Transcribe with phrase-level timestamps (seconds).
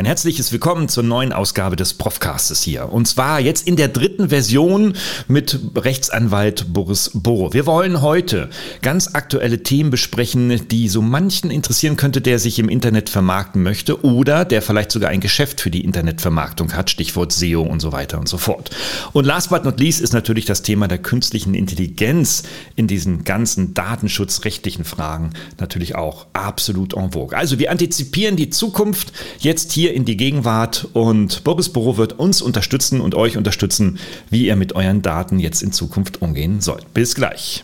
[0.00, 2.90] Ein herzliches Willkommen zur neuen Ausgabe des Profcastes hier.
[2.90, 4.94] Und zwar jetzt in der dritten Version
[5.28, 7.52] mit Rechtsanwalt Boris Bohr.
[7.52, 8.48] Wir wollen heute
[8.80, 14.02] ganz aktuelle Themen besprechen, die so manchen interessieren könnte, der sich im Internet vermarkten möchte
[14.02, 18.18] oder der vielleicht sogar ein Geschäft für die Internetvermarktung hat, Stichwort SEO und so weiter
[18.18, 18.70] und so fort.
[19.12, 22.44] Und last but not least ist natürlich das Thema der künstlichen Intelligenz
[22.74, 27.36] in diesen ganzen datenschutzrechtlichen Fragen natürlich auch absolut en vogue.
[27.36, 32.18] Also wir antizipieren die Zukunft jetzt hier hier in die Gegenwart und Boris Büro wird
[32.18, 33.98] uns unterstützen und euch unterstützen,
[34.30, 36.94] wie ihr mit euren Daten jetzt in Zukunft umgehen sollt.
[36.94, 37.62] Bis gleich.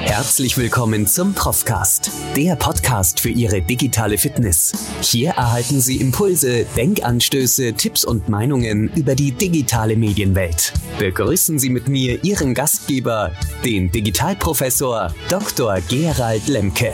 [0.00, 4.72] Herzlich willkommen zum Profcast, der Podcast für Ihre digitale Fitness.
[5.02, 10.72] Hier erhalten Sie Impulse, Denkanstöße, Tipps und Meinungen über die digitale Medienwelt.
[10.98, 13.32] Begrüßen Sie mit mir Ihren Gastgeber,
[13.62, 15.80] den Digitalprofessor Dr.
[15.88, 16.92] Gerald Lemke.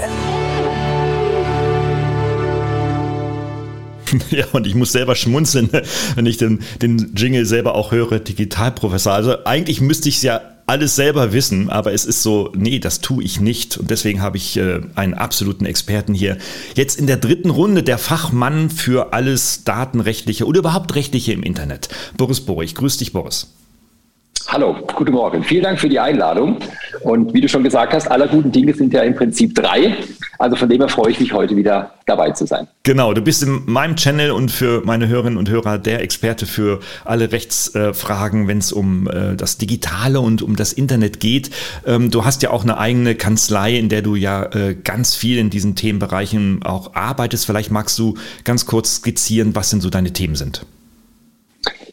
[4.30, 5.70] Ja, und ich muss selber schmunzeln,
[6.14, 9.12] wenn ich den, den Jingle selber auch höre, Digitalprofessor.
[9.12, 13.00] Also eigentlich müsste ich es ja alles selber wissen, aber es ist so, nee, das
[13.00, 13.76] tue ich nicht.
[13.76, 16.38] Und deswegen habe ich äh, einen absoluten Experten hier.
[16.76, 21.88] Jetzt in der dritten Runde der Fachmann für alles Datenrechtliche oder überhaupt Rechtliche im Internet.
[22.16, 22.76] Boris Borich.
[22.76, 23.52] Grüß dich, Boris.
[24.46, 25.42] Hallo, guten Morgen.
[25.42, 26.58] Vielen Dank für die Einladung.
[27.02, 29.96] Und wie du schon gesagt hast, aller guten Dinge sind ja im Prinzip drei.
[30.40, 32.66] Also von dem her freue ich mich heute wieder dabei zu sein.
[32.82, 36.80] Genau, du bist in meinem Channel und für meine Hörerinnen und Hörer der Experte für
[37.04, 41.50] alle Rechtsfragen, wenn es um äh, das Digitale und um das Internet geht.
[41.86, 45.36] Ähm, du hast ja auch eine eigene Kanzlei, in der du ja äh, ganz viel
[45.36, 47.44] in diesen Themenbereichen auch arbeitest.
[47.44, 50.64] Vielleicht magst du ganz kurz skizzieren, was denn so deine Themen sind.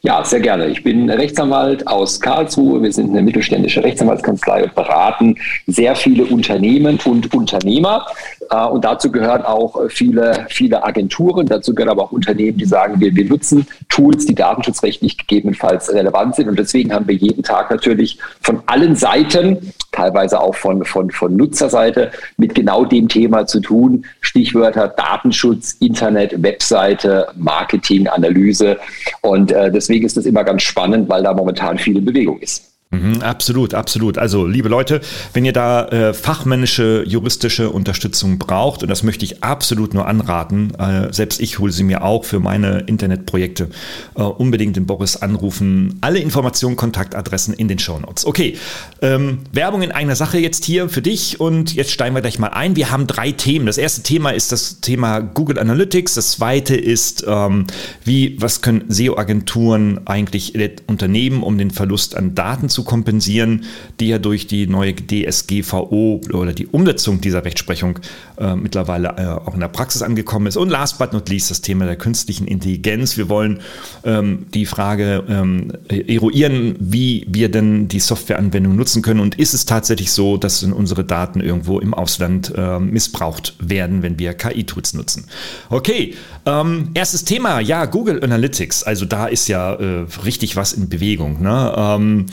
[0.02, 0.68] Ja, sehr gerne.
[0.68, 2.81] Ich bin Rechtsanwalt aus Karlsruhe.
[2.81, 8.06] Wir sind eine mittelständische Rechtsanwaltskanzlei und beraten sehr viele Unternehmen und Unternehmer.
[8.50, 11.45] Äh, und dazu gehören auch viele, viele Agenturen.
[11.48, 16.36] Dazu gehören aber auch Unternehmen, die sagen, wir, wir nutzen Tools, die datenschutzrechtlich gegebenenfalls relevant
[16.36, 16.50] sind.
[16.50, 21.35] Und deswegen haben wir jeden Tag natürlich von allen Seiten, teilweise auch von, von, von
[21.35, 24.06] Nutzerseite, mit genau dem Thema zu tun.
[24.22, 28.78] Stichwörter Datenschutz, Internet, Webseite, Marketing, Analyse.
[29.22, 32.77] Und äh, deswegen ist das immer ganz spannend, weil da momentan viel in Bewegung ist.
[33.02, 34.18] Mhm, absolut, absolut.
[34.18, 35.02] Also, liebe Leute,
[35.34, 40.74] wenn ihr da äh, fachmännische, juristische Unterstützung braucht, und das möchte ich absolut nur anraten,
[40.75, 43.69] äh, selbst ich hole sie mir auch für meine Internetprojekte,
[44.16, 45.97] äh, unbedingt den Boris anrufen.
[46.02, 48.25] Alle Informationen, Kontaktadressen in den Show Notes.
[48.25, 48.58] Okay,
[49.02, 52.50] ähm, Werbung in einer Sache jetzt hier für dich und jetzt steigen wir gleich mal
[52.50, 52.75] ein.
[52.75, 53.66] Wir haben drei Themen.
[53.66, 56.16] Das erste Thema ist das Thema Google Analytics.
[56.16, 57.66] Das zweite ist, ähm,
[58.03, 60.53] wie, was können SEO-Agenturen eigentlich
[60.88, 63.66] unternehmen, um den Verlust an Daten zu kompensieren,
[64.00, 68.00] die ja durch die neue DSGVO oder die Umsetzung dieser Rechtsprechung
[68.40, 70.58] äh, mittlerweile äh, auch in der Praxis angekommen ist.
[70.58, 73.18] Und last but not least das Thema der künstlichen Intelligenz.
[73.18, 73.59] Wir wollen
[74.03, 79.66] ähm, die Frage ähm, eruieren, wie wir denn die Softwareanwendung nutzen können und ist es
[79.66, 85.26] tatsächlich so, dass unsere Daten irgendwo im Ausland äh, missbraucht werden, wenn wir KI-Tools nutzen.
[85.70, 86.16] Okay,
[86.46, 88.84] ähm, erstes Thema, ja, Google Analytics.
[88.84, 91.42] Also da ist ja äh, richtig was in Bewegung.
[91.42, 91.74] Ne?
[91.76, 92.26] Ähm,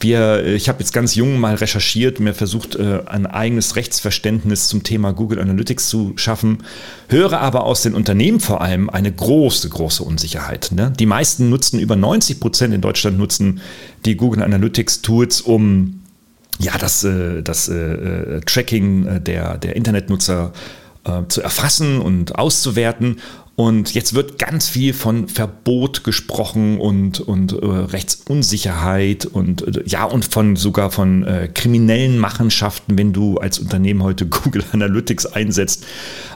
[0.00, 4.82] wir, ich habe jetzt ganz jung mal recherchiert, mir versucht, äh, ein eigenes Rechtsverständnis zum
[4.82, 6.64] Thema Google Analytics zu schaffen,
[7.08, 10.70] höre aber aus den Unternehmen vor allem eine große, große Unsicherheit.
[10.72, 10.92] Ne?
[10.98, 13.60] Die meisten nutzen, über 90 Prozent in Deutschland nutzen
[14.04, 16.02] die Google Analytics Tools, um
[16.60, 20.52] ja, das, äh, das äh, Tracking der, der Internetnutzer
[21.28, 23.16] zu erfassen und auszuwerten.
[23.58, 30.04] Und jetzt wird ganz viel von Verbot gesprochen und, und äh, Rechtsunsicherheit und äh, ja,
[30.04, 35.84] und von sogar von äh, kriminellen Machenschaften, wenn du als Unternehmen heute Google Analytics einsetzt.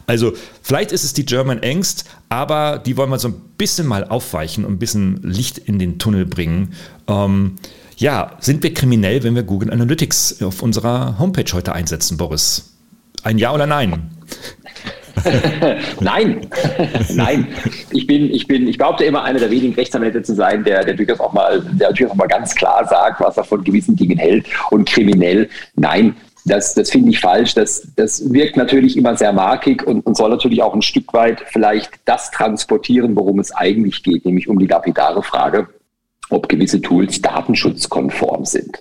[0.08, 0.32] Also
[0.62, 4.64] vielleicht ist es die German Angst, aber die wollen wir so ein bisschen mal aufweichen
[4.64, 6.72] und ein bisschen Licht in den Tunnel bringen.
[7.06, 7.52] Ähm,
[7.98, 12.72] ja, sind wir kriminell, wenn wir Google Analytics auf unserer Homepage heute einsetzen, Boris?
[13.22, 14.10] Ein Ja oder Nein?
[16.00, 16.40] Nein,
[17.14, 17.48] nein.
[17.90, 20.94] Ich bin, ich bin, ich behaupte immer, einer der wenigen Rechtsanwälte zu sein, der, der
[20.94, 24.18] durchaus auch mal, der durchaus auch mal ganz klar sagt, was er von gewissen Dingen
[24.18, 25.48] hält und kriminell.
[25.74, 27.54] Nein, das, das finde ich falsch.
[27.54, 31.44] Das, das wirkt natürlich immer sehr markig und, und soll natürlich auch ein Stück weit
[31.46, 35.68] vielleicht das transportieren, worum es eigentlich geht, nämlich um die lapidare Frage,
[36.30, 38.78] ob gewisse Tools datenschutzkonform sind.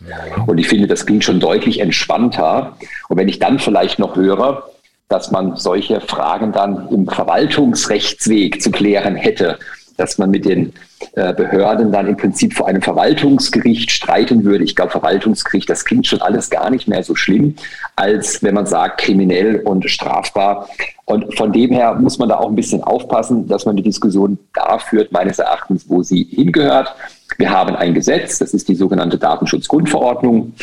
[0.47, 2.77] Und ich finde, das klingt schon deutlich entspannter.
[3.09, 4.63] Und wenn ich dann vielleicht noch höre,
[5.11, 9.59] dass man solche Fragen dann im Verwaltungsrechtsweg zu klären hätte,
[9.97, 10.73] dass man mit den
[11.15, 14.63] äh, Behörden dann im Prinzip vor einem Verwaltungsgericht streiten würde.
[14.63, 17.55] Ich glaube, Verwaltungsgericht, das klingt schon alles gar nicht mehr so schlimm,
[17.95, 20.69] als wenn man sagt, kriminell und strafbar.
[21.05, 24.39] Und von dem her muss man da auch ein bisschen aufpassen, dass man die Diskussion
[24.53, 26.95] da führt, meines Erachtens, wo sie hingehört.
[27.37, 30.53] Wir haben ein Gesetz, das ist die sogenannte Datenschutzgrundverordnung.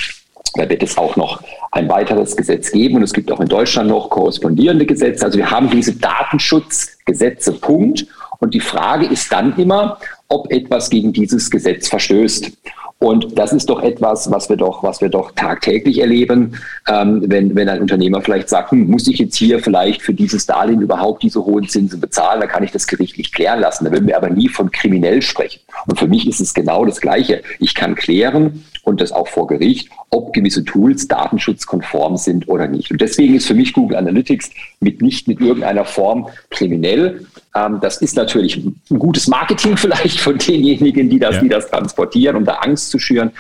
[0.55, 1.43] Da wird es auch noch
[1.73, 5.25] ein weiteres Gesetz geben und es gibt auch in Deutschland noch korrespondierende Gesetze.
[5.25, 8.07] Also wir haben diese Datenschutzgesetze, Punkt.
[8.41, 9.99] Und die Frage ist dann immer,
[10.29, 12.53] ob etwas gegen dieses Gesetz verstößt.
[13.01, 16.57] Und das ist doch etwas, was wir doch, was wir doch tagtäglich erleben,
[16.89, 20.47] ähm, wenn, wenn ein Unternehmer vielleicht sagt, hm, muss ich jetzt hier vielleicht für dieses
[20.47, 23.85] Darlehen überhaupt diese hohen Zinsen bezahlen, dann kann ich das gerichtlich klären lassen.
[23.85, 25.61] Da würden wir aber nie von kriminell sprechen.
[25.87, 27.43] Und für mich ist es genau das Gleiche.
[27.61, 32.91] Ich kann klären und das auch vor Gericht, ob gewisse Tools datenschutzkonform sind oder nicht.
[32.91, 34.51] Und deswegen ist für mich Google Analytics
[34.81, 37.27] mit nicht mit irgendeiner Form kriminell.
[37.59, 38.57] Ähm, das ist natürlich
[38.91, 41.43] ein gutes Marketing vielleicht von denjenigen, die das, ja.
[41.43, 43.33] die das transportieren, um da Angst zu schüren.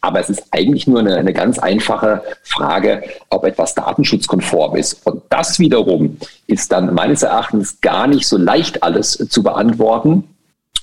[0.00, 5.06] Aber es ist eigentlich nur eine, eine ganz einfache Frage, ob etwas datenschutzkonform ist.
[5.06, 6.16] Und das wiederum
[6.48, 10.24] ist dann meines Erachtens gar nicht so leicht alles zu beantworten.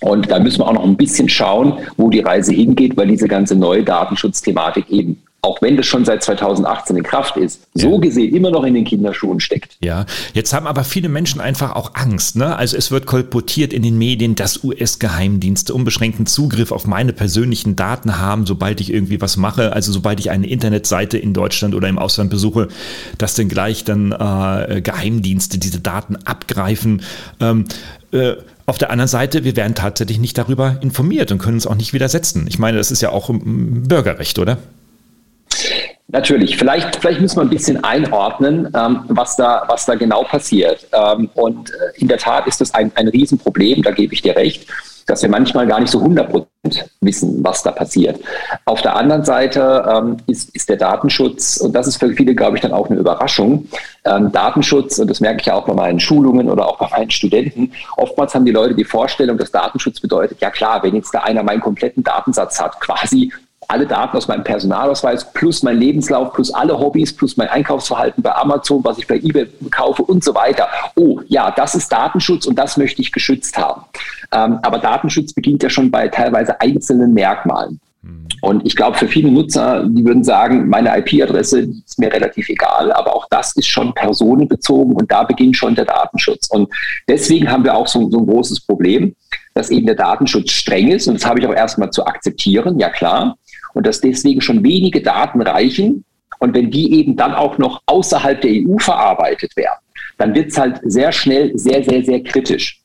[0.01, 3.27] Und da müssen wir auch noch ein bisschen schauen, wo die Reise hingeht, weil diese
[3.27, 8.35] ganze neue Datenschutzthematik eben auch wenn das schon seit 2018 in Kraft ist, so gesehen
[8.35, 9.77] immer noch in den Kinderschuhen steckt.
[9.81, 12.35] Ja, jetzt haben aber viele Menschen einfach auch Angst.
[12.35, 12.55] Ne?
[12.55, 18.19] Also es wird kolportiert in den Medien, dass US-Geheimdienste unbeschränkten Zugriff auf meine persönlichen Daten
[18.19, 19.71] haben, sobald ich irgendwie was mache.
[19.71, 22.67] Also sobald ich eine Internetseite in Deutschland oder im Ausland besuche,
[23.17, 27.01] dass dann gleich dann äh, Geheimdienste diese Daten abgreifen.
[27.39, 27.65] Ähm,
[28.11, 28.33] äh,
[28.65, 31.93] auf der anderen Seite, wir werden tatsächlich nicht darüber informiert und können uns auch nicht
[31.93, 32.45] widersetzen.
[32.47, 34.59] Ich meine, das ist ja auch ein Bürgerrecht, oder?
[36.11, 40.87] Natürlich, vielleicht, vielleicht müssen wir ein bisschen einordnen, ähm, was, da, was da genau passiert.
[40.91, 44.35] Ähm, und äh, in der Tat ist das ein, ein Riesenproblem, da gebe ich dir
[44.35, 44.65] recht,
[45.05, 46.47] dass wir manchmal gar nicht so 100
[47.01, 48.19] wissen, was da passiert.
[48.65, 52.57] Auf der anderen Seite ähm, ist, ist der Datenschutz, und das ist für viele, glaube
[52.57, 53.67] ich, dann auch eine Überraschung,
[54.05, 57.11] ähm, Datenschutz, und das merke ich ja auch bei meinen Schulungen oder auch bei meinen
[57.11, 61.19] Studenten, oftmals haben die Leute die Vorstellung, dass Datenschutz bedeutet, ja klar, wenn jetzt da
[61.19, 63.31] einer meinen kompletten Datensatz hat, quasi
[63.69, 68.35] alle Daten aus meinem Personalausweis plus mein Lebenslauf plus alle Hobbys plus mein Einkaufsverhalten bei
[68.35, 70.67] Amazon, was ich bei eBay kaufe und so weiter.
[70.95, 73.83] Oh, ja, das ist Datenschutz und das möchte ich geschützt haben.
[74.31, 77.79] Ähm, aber Datenschutz beginnt ja schon bei teilweise einzelnen Merkmalen.
[78.01, 78.27] Mhm.
[78.41, 82.91] Und ich glaube, für viele Nutzer, die würden sagen, meine IP-Adresse ist mir relativ egal,
[82.91, 86.47] aber auch das ist schon personenbezogen und da beginnt schon der Datenschutz.
[86.49, 86.69] Und
[87.07, 89.15] deswegen haben wir auch so, so ein großes Problem,
[89.53, 92.89] dass eben der Datenschutz streng ist und das habe ich auch erstmal zu akzeptieren, ja
[92.89, 93.37] klar
[93.73, 96.03] und dass deswegen schon wenige Daten reichen.
[96.39, 99.79] Und wenn die eben dann auch noch außerhalb der EU verarbeitet werden,
[100.17, 102.81] dann wird es halt sehr schnell sehr, sehr, sehr kritisch.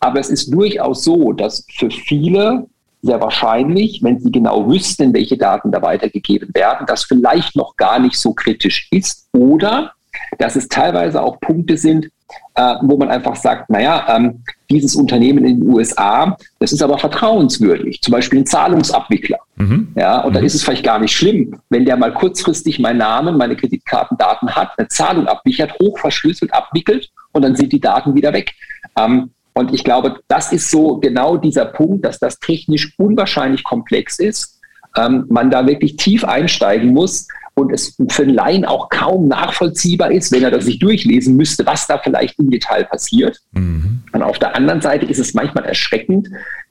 [0.00, 2.66] Aber es ist durchaus so, dass für viele
[3.02, 7.98] sehr wahrscheinlich, wenn sie genau wüssten, welche Daten da weitergegeben werden, das vielleicht noch gar
[7.98, 9.92] nicht so kritisch ist oder
[10.38, 12.08] dass es teilweise auch Punkte sind,
[12.54, 16.98] äh, wo man einfach sagt, naja, ähm, dieses Unternehmen in den USA, das ist aber
[16.98, 19.38] vertrauenswürdig, zum Beispiel ein Zahlungsabwickler.
[19.56, 19.92] Mhm.
[19.96, 20.34] Ja, und mhm.
[20.34, 24.54] dann ist es vielleicht gar nicht schlimm, wenn der mal kurzfristig meinen Namen, meine Kreditkartendaten
[24.54, 28.52] hat, eine Zahlung abwickelt, hochverschlüsselt abwickelt und dann sind die Daten wieder weg.
[28.98, 34.18] Ähm, und ich glaube, das ist so genau dieser Punkt, dass das technisch unwahrscheinlich komplex
[34.20, 34.60] ist.
[34.96, 37.26] Ähm, man da wirklich tief einsteigen muss,
[37.58, 41.66] und es für einen Laien auch kaum nachvollziehbar ist, wenn er das sich durchlesen müsste,
[41.66, 43.40] was da vielleicht im Detail passiert.
[43.52, 44.02] Mhm.
[44.12, 46.28] Und auf der anderen Seite ist es manchmal erschreckend,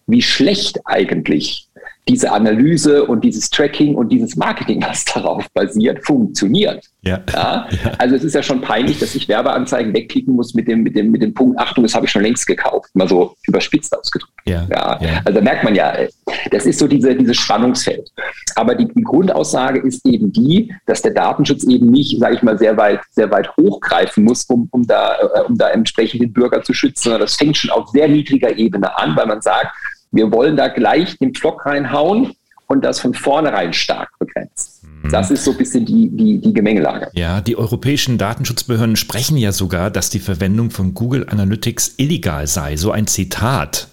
[0.08, 1.67] wie schlecht eigentlich
[2.08, 6.86] diese Analyse und dieses Tracking und dieses Marketing, was darauf basiert, funktioniert.
[7.02, 7.22] Ja.
[7.34, 7.68] ja.
[7.98, 11.12] Also es ist ja schon peinlich, dass ich Werbeanzeigen wegklicken muss mit dem, mit dem,
[11.12, 14.34] mit dem Punkt, Achtung, das habe ich schon längst gekauft, mal so überspitzt ausgedrückt.
[14.46, 14.68] Ja.
[14.70, 15.00] ja.
[15.02, 15.22] ja.
[15.26, 15.94] Also da merkt man ja,
[16.52, 18.10] das ist so diese, dieses Spannungsfeld.
[18.56, 22.58] Aber die, die Grundaussage ist eben die, dass der Datenschutz eben nicht, sage ich mal,
[22.58, 26.64] sehr weit, sehr weit hochgreifen muss, um, um, da, äh, um da entsprechend den Bürger
[26.64, 29.68] zu schützen, sondern das fängt schon auf sehr niedriger Ebene an, weil man sagt,
[30.12, 32.34] wir wollen da gleich den Pflock reinhauen
[32.68, 34.84] und das von vornherein stark begrenzt.
[34.84, 35.10] Mhm.
[35.10, 37.10] Das ist so ein bisschen die, die, die Gemengelage.
[37.14, 42.76] Ja, die europäischen Datenschutzbehörden sprechen ja sogar, dass die Verwendung von Google Analytics illegal sei.
[42.76, 43.88] So ein Zitat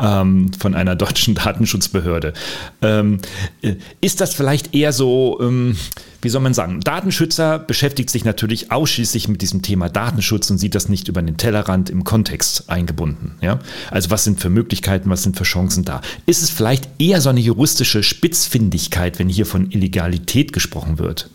[0.00, 2.34] ähm, von einer deutschen Datenschutzbehörde.
[2.82, 3.18] Ähm,
[3.62, 5.76] äh, ist das vielleicht eher so, ähm,
[6.20, 10.74] wie soll man sagen, Datenschützer beschäftigt sich natürlich ausschließlich mit diesem Thema Datenschutz und sieht
[10.74, 13.36] das nicht über den Tellerrand im Kontext eingebunden.
[13.40, 13.60] Ja?
[13.90, 16.00] Also was sind für Möglichkeiten, was sind für Chancen da?
[16.26, 21.30] Ist es vielleicht eher so eine juristische Spitzfindigkeit, wenn hier von Illegalität gesprochen wird?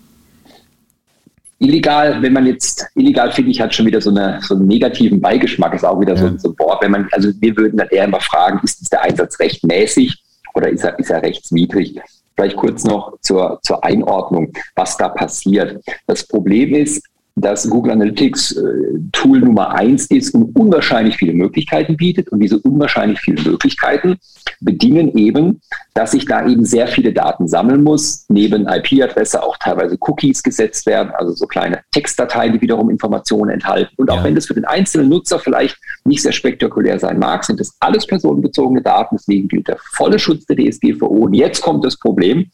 [1.63, 5.21] illegal, wenn man jetzt, illegal finde ich, hat schon wieder so, eine, so einen negativen
[5.21, 6.29] Beigeschmack, ist auch wieder ja.
[6.29, 6.83] so, so ein Wort.
[6.83, 10.21] Wenn man, also wir würden dann eher immer fragen, ist der Einsatz rechtmäßig
[10.53, 11.99] oder ist er, ist er rechtswidrig?
[12.35, 15.83] Vielleicht kurz noch zur, zur Einordnung, was da passiert.
[16.07, 17.03] Das Problem ist,
[17.35, 18.63] dass Google Analytics äh,
[19.11, 22.29] Tool Nummer eins ist und unwahrscheinlich viele Möglichkeiten bietet.
[22.29, 24.17] Und diese unwahrscheinlich vielen Möglichkeiten
[24.59, 25.59] bedingen eben,
[25.95, 30.85] dass ich da eben sehr viele Daten sammeln muss, neben IP-Adresse auch teilweise Cookies gesetzt
[30.85, 33.93] werden, also so kleine Textdateien, die wiederum Informationen enthalten.
[33.97, 34.23] Und auch ja.
[34.23, 38.05] wenn das für den einzelnen Nutzer vielleicht nicht sehr spektakulär sein mag, sind das alles
[38.05, 39.15] personenbezogene Daten.
[39.15, 41.07] Deswegen gilt der volle Schutz der DSGVO.
[41.07, 42.51] Und jetzt kommt das Problem.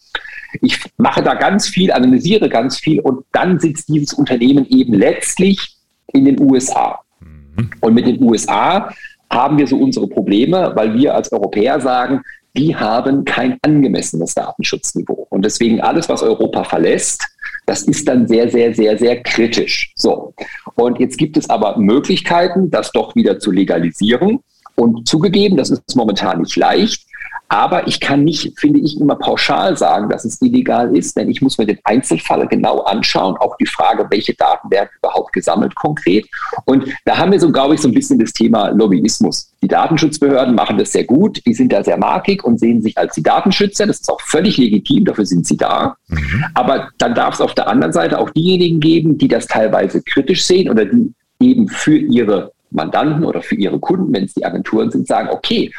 [0.61, 5.75] Ich mache da ganz viel, analysiere ganz viel und dann sitzt dieses Unternehmen eben letztlich
[6.07, 6.99] in den USA.
[7.19, 7.69] Mhm.
[7.81, 8.89] Und mit den USA
[9.31, 12.21] haben wir so unsere Probleme, weil wir als Europäer sagen,
[12.57, 15.27] die haben kein angemessenes Datenschutzniveau.
[15.29, 17.23] Und deswegen alles, was Europa verlässt,
[17.65, 19.91] das ist dann sehr, sehr, sehr, sehr kritisch.
[19.95, 20.33] So.
[20.75, 24.39] Und jetzt gibt es aber Möglichkeiten, das doch wieder zu legalisieren.
[24.75, 27.05] Und zugegeben, das ist momentan nicht leicht.
[27.49, 31.41] Aber ich kann nicht, finde ich, immer pauschal sagen, dass es illegal ist, denn ich
[31.41, 36.27] muss mir den Einzelfall genau anschauen, auch die Frage, welche Daten werden überhaupt gesammelt konkret.
[36.65, 39.51] Und da haben wir so, glaube ich, so ein bisschen das Thema Lobbyismus.
[39.63, 43.15] Die Datenschutzbehörden machen das sehr gut, die sind da sehr markig und sehen sich als
[43.15, 43.87] die Datenschützer.
[43.87, 45.95] Das ist auch völlig legitim, dafür sind sie da.
[46.07, 46.45] Mhm.
[46.53, 50.45] Aber dann darf es auf der anderen Seite auch diejenigen geben, die das teilweise kritisch
[50.45, 54.91] sehen oder die eben für ihre Mandanten oder für ihre Kunden, wenn es die Agenturen
[54.91, 55.71] sind, sagen, okay,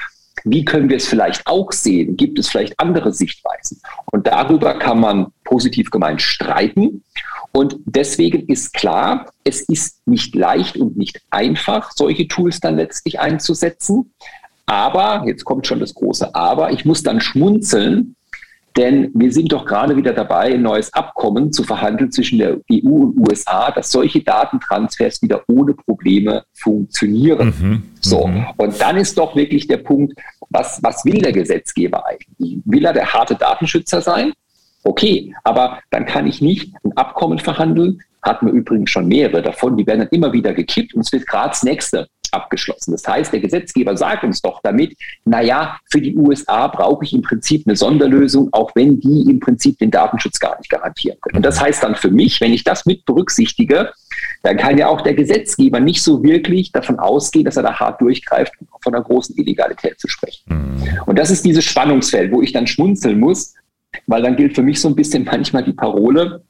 [0.45, 2.17] wie können wir es vielleicht auch sehen?
[2.17, 3.81] Gibt es vielleicht andere Sichtweisen?
[4.11, 7.05] Und darüber kann man positiv gemeint streiten.
[7.53, 13.19] Und deswegen ist klar, es ist nicht leicht und nicht einfach, solche Tools dann letztlich
[13.19, 14.13] einzusetzen.
[14.67, 18.15] Aber, jetzt kommt schon das große Aber, ich muss dann schmunzeln,
[18.77, 22.89] denn wir sind doch gerade wieder dabei, ein neues Abkommen zu verhandeln zwischen der EU
[22.89, 27.53] und USA, dass solche Datentransfers wieder ohne Probleme funktionieren.
[27.61, 27.83] Mhm.
[28.01, 28.27] So.
[28.27, 28.47] Mhm.
[28.57, 30.15] Und dann ist doch wirklich der Punkt,
[30.51, 32.59] was, was will der Gesetzgeber eigentlich?
[32.65, 34.33] Will er der harte Datenschützer sein?
[34.83, 39.77] Okay, aber dann kann ich nicht ein Abkommen verhandeln, hatten wir übrigens schon mehrere davon,
[39.77, 42.93] die werden dann immer wieder gekippt und es wird gerade das nächste abgeschlossen.
[42.93, 47.23] Das heißt, der Gesetzgeber sagt uns doch damit, naja, für die USA brauche ich im
[47.23, 51.37] Prinzip eine Sonderlösung, auch wenn die im Prinzip den Datenschutz gar nicht garantieren können.
[51.37, 53.93] Und das heißt dann für mich, wenn ich das mit berücksichtige,
[54.43, 58.01] dann kann ja auch der Gesetzgeber nicht so wirklich davon ausgehen, dass er da hart
[58.01, 60.43] durchgreift, um von einer großen Illegalität zu sprechen.
[60.47, 61.01] Mhm.
[61.07, 63.55] Und das ist dieses Spannungsfeld, wo ich dann schmunzeln muss,
[64.07, 66.43] weil dann gilt für mich so ein bisschen manchmal die Parole,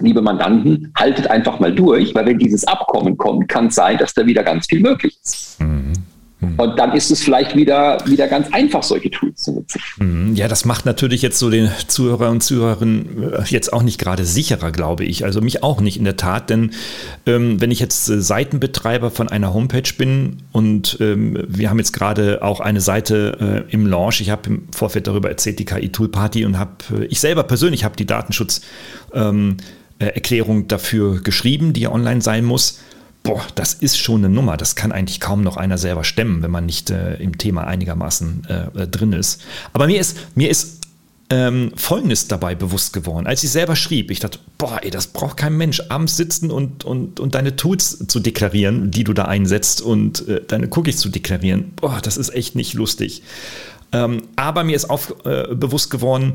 [0.00, 4.14] liebe Mandanten, haltet einfach mal durch, weil wenn dieses Abkommen kommt, kann es sein, dass
[4.14, 5.60] da wieder ganz viel möglich ist.
[5.60, 5.92] Mhm.
[6.58, 9.80] Und dann ist es vielleicht wieder, wieder ganz einfach, solche Tools zu nutzen.
[9.98, 10.34] Mhm.
[10.34, 14.26] Ja, das macht natürlich jetzt so den Zuhörer und Zuhörerinnen äh, jetzt auch nicht gerade
[14.26, 15.24] sicherer, glaube ich.
[15.24, 16.72] Also mich auch nicht in der Tat, denn
[17.24, 21.92] ähm, wenn ich jetzt äh, Seitenbetreiber von einer Homepage bin und ähm, wir haben jetzt
[21.92, 25.90] gerade auch eine Seite äh, im Launch, ich habe im Vorfeld darüber erzählt, die KI
[25.90, 28.60] Tool Party und habe, äh, ich selber persönlich habe die Datenschutz
[29.14, 29.56] ähm,
[29.98, 32.80] äh, Erklärung dafür geschrieben, die ja online sein muss.
[33.22, 34.56] Boah, das ist schon eine Nummer.
[34.56, 38.46] Das kann eigentlich kaum noch einer selber stemmen, wenn man nicht äh, im Thema einigermaßen
[38.48, 39.42] äh, äh, drin ist.
[39.72, 40.86] Aber mir ist, mir ist
[41.28, 43.26] ähm, Folgendes dabei bewusst geworden.
[43.26, 46.84] Als ich selber schrieb, ich dachte, boah, ey, das braucht kein Mensch, abends sitzen und,
[46.84, 51.08] und, und deine Tools zu deklarieren, die du da einsetzt und äh, deine Cookies zu
[51.08, 51.72] deklarieren.
[51.76, 53.22] Boah, das ist echt nicht lustig.
[53.92, 56.34] Ähm, aber mir ist auch äh, bewusst geworden,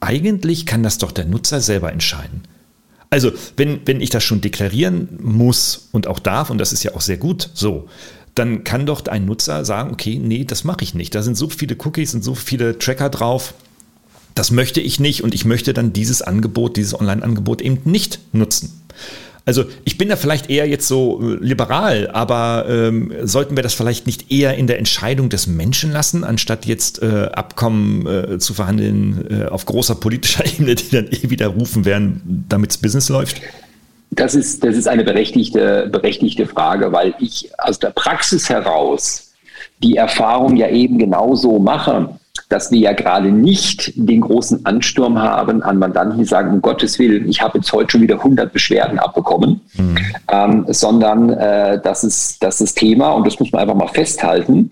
[0.00, 2.42] eigentlich kann das doch der Nutzer selber entscheiden.
[3.10, 6.94] Also, wenn, wenn ich das schon deklarieren muss und auch darf, und das ist ja
[6.94, 7.88] auch sehr gut so,
[8.34, 11.14] dann kann doch ein Nutzer sagen, okay, nee, das mache ich nicht.
[11.14, 13.54] Da sind so viele Cookies und so viele Tracker drauf.
[14.34, 18.82] Das möchte ich nicht und ich möchte dann dieses Angebot, dieses Online-Angebot eben nicht nutzen.
[19.48, 23.74] Also ich bin da vielleicht eher jetzt so äh, liberal, aber ähm, sollten wir das
[23.74, 28.54] vielleicht nicht eher in der Entscheidung des Menschen lassen, anstatt jetzt äh, Abkommen äh, zu
[28.54, 33.08] verhandeln äh, auf großer politischer Ebene, die dann eh wieder rufen werden, damit das Business
[33.08, 33.40] läuft?
[34.10, 39.32] Das ist, das ist eine berechtigte, berechtigte Frage, weil ich aus der Praxis heraus
[39.80, 45.62] die Erfahrung ja eben genauso mache dass wir ja gerade nicht den großen Ansturm haben
[45.62, 48.98] an Mandanten, die sagen, um Gottes Willen, ich habe jetzt heute schon wieder 100 Beschwerden
[48.98, 49.98] abbekommen, mhm.
[50.30, 54.70] ähm, sondern äh, das, ist, das ist Thema und das muss man einfach mal festhalten.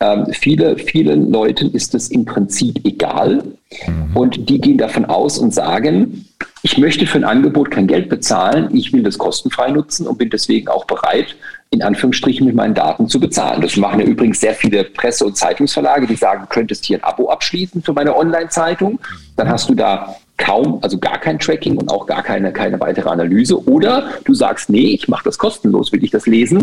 [0.00, 3.42] Ähm, viele, vielen Leuten ist es im Prinzip egal
[3.86, 4.16] mhm.
[4.16, 6.26] und die gehen davon aus und sagen,
[6.62, 10.30] ich möchte für ein Angebot kein Geld bezahlen, ich will das kostenfrei nutzen und bin
[10.30, 11.34] deswegen auch bereit,
[11.70, 13.60] in Anführungsstrichen mit meinen Daten zu bezahlen.
[13.60, 17.04] Das machen ja übrigens sehr viele Presse- und Zeitungsverlage, die sagen, du könntest hier ein
[17.04, 18.98] Abo abschließen für meine Online-Zeitung.
[19.36, 23.10] Dann hast du da kaum, also gar kein Tracking und auch gar keine, keine weitere
[23.10, 23.62] Analyse.
[23.68, 26.62] Oder du sagst, nee, ich mache das kostenlos, will ich das lesen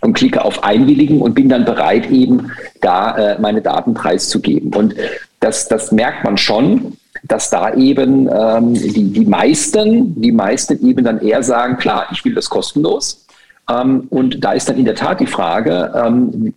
[0.00, 4.72] und klicke auf Einwilligen und bin dann bereit, eben da äh, meine Daten preiszugeben.
[4.74, 4.94] Und
[5.40, 11.04] das, das merkt man schon, dass da eben ähm, die, die meisten, die meisten eben
[11.04, 13.26] dann eher sagen, klar, ich will das kostenlos.
[13.68, 16.54] Ähm, und da ist dann in der Tat die Frage, ähm,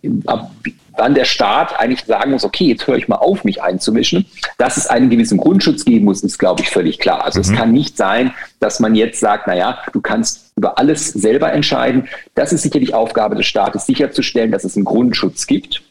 [0.96, 4.26] wann der Staat eigentlich sagen muss, okay, jetzt höre ich mal auf, mich einzumischen.
[4.58, 7.24] Dass es einen gewissen Grundschutz geben muss, ist, glaube ich, völlig klar.
[7.24, 7.42] Also mhm.
[7.42, 12.08] es kann nicht sein, dass man jetzt sagt, naja, du kannst über alles selber entscheiden.
[12.34, 15.82] Das ist sicherlich Aufgabe des Staates, sicherzustellen, dass es einen Grundschutz gibt.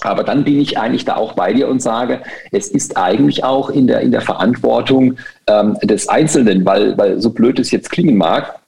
[0.00, 3.70] Aber dann bin ich eigentlich da auch bei dir und sage, es ist eigentlich auch
[3.70, 8.16] in der, in der Verantwortung ähm, des Einzelnen, weil, weil so blöd es jetzt klingen
[8.16, 8.58] mag,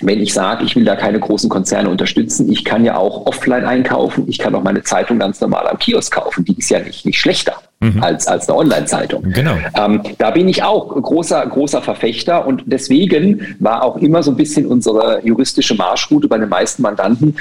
[0.00, 3.64] wenn ich sage, ich will da keine großen Konzerne unterstützen, ich kann ja auch offline
[3.64, 7.04] einkaufen, ich kann auch meine Zeitung ganz normal am Kiosk kaufen, die ist ja nicht,
[7.04, 8.02] nicht schlechter mhm.
[8.02, 9.22] als, als eine Online-Zeitung.
[9.30, 9.54] Genau.
[9.76, 14.36] Ähm, da bin ich auch großer, großer Verfechter und deswegen war auch immer so ein
[14.36, 17.36] bisschen unsere juristische Marschroute bei den meisten Mandanten,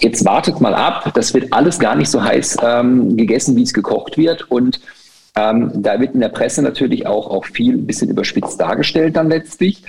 [0.00, 3.72] jetzt wartet mal ab, das wird alles gar nicht so heiß ähm, gegessen, wie es
[3.72, 4.80] gekocht wird und
[5.34, 9.30] ähm, da wird in der Presse natürlich auch, auch viel ein bisschen überspitzt dargestellt dann
[9.30, 9.82] letztlich.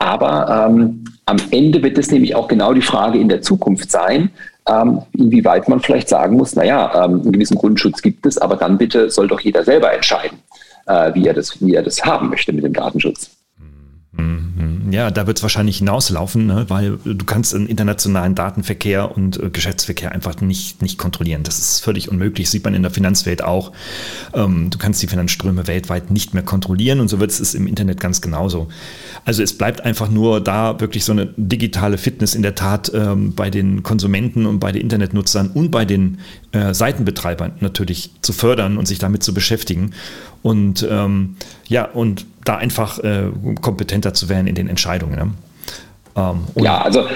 [0.00, 4.30] Aber ähm, am Ende wird es nämlich auch genau die Frage in der Zukunft sein,
[4.66, 8.78] ähm, inwieweit man vielleicht sagen muss, naja, ähm, einen gewissen Grundschutz gibt es, aber dann
[8.78, 10.38] bitte soll doch jeder selber entscheiden,
[10.86, 13.30] äh, wie, er das, wie er das haben möchte mit dem Datenschutz.
[14.90, 16.64] Ja, da wird es wahrscheinlich hinauslaufen, ne?
[16.68, 21.42] weil du kannst einen internationalen Datenverkehr und äh, Geschäftsverkehr einfach nicht, nicht kontrollieren.
[21.42, 23.72] Das ist völlig unmöglich, sieht man in der Finanzwelt auch.
[24.34, 28.00] Ähm, du kannst die Finanzströme weltweit nicht mehr kontrollieren und so wird es im Internet
[28.00, 28.68] ganz genauso.
[29.24, 33.34] Also es bleibt einfach nur da wirklich so eine digitale Fitness in der Tat ähm,
[33.34, 36.18] bei den Konsumenten und bei den Internetnutzern und bei den
[36.52, 39.92] äh, Seitenbetreibern natürlich zu fördern und sich damit zu beschäftigen.
[40.42, 41.36] Und ähm,
[41.68, 43.30] ja, und da einfach äh,
[43.60, 45.14] kompetenter zu werden in den Entscheidungen.
[45.14, 45.30] Ne?
[46.16, 47.06] Ähm, ja, also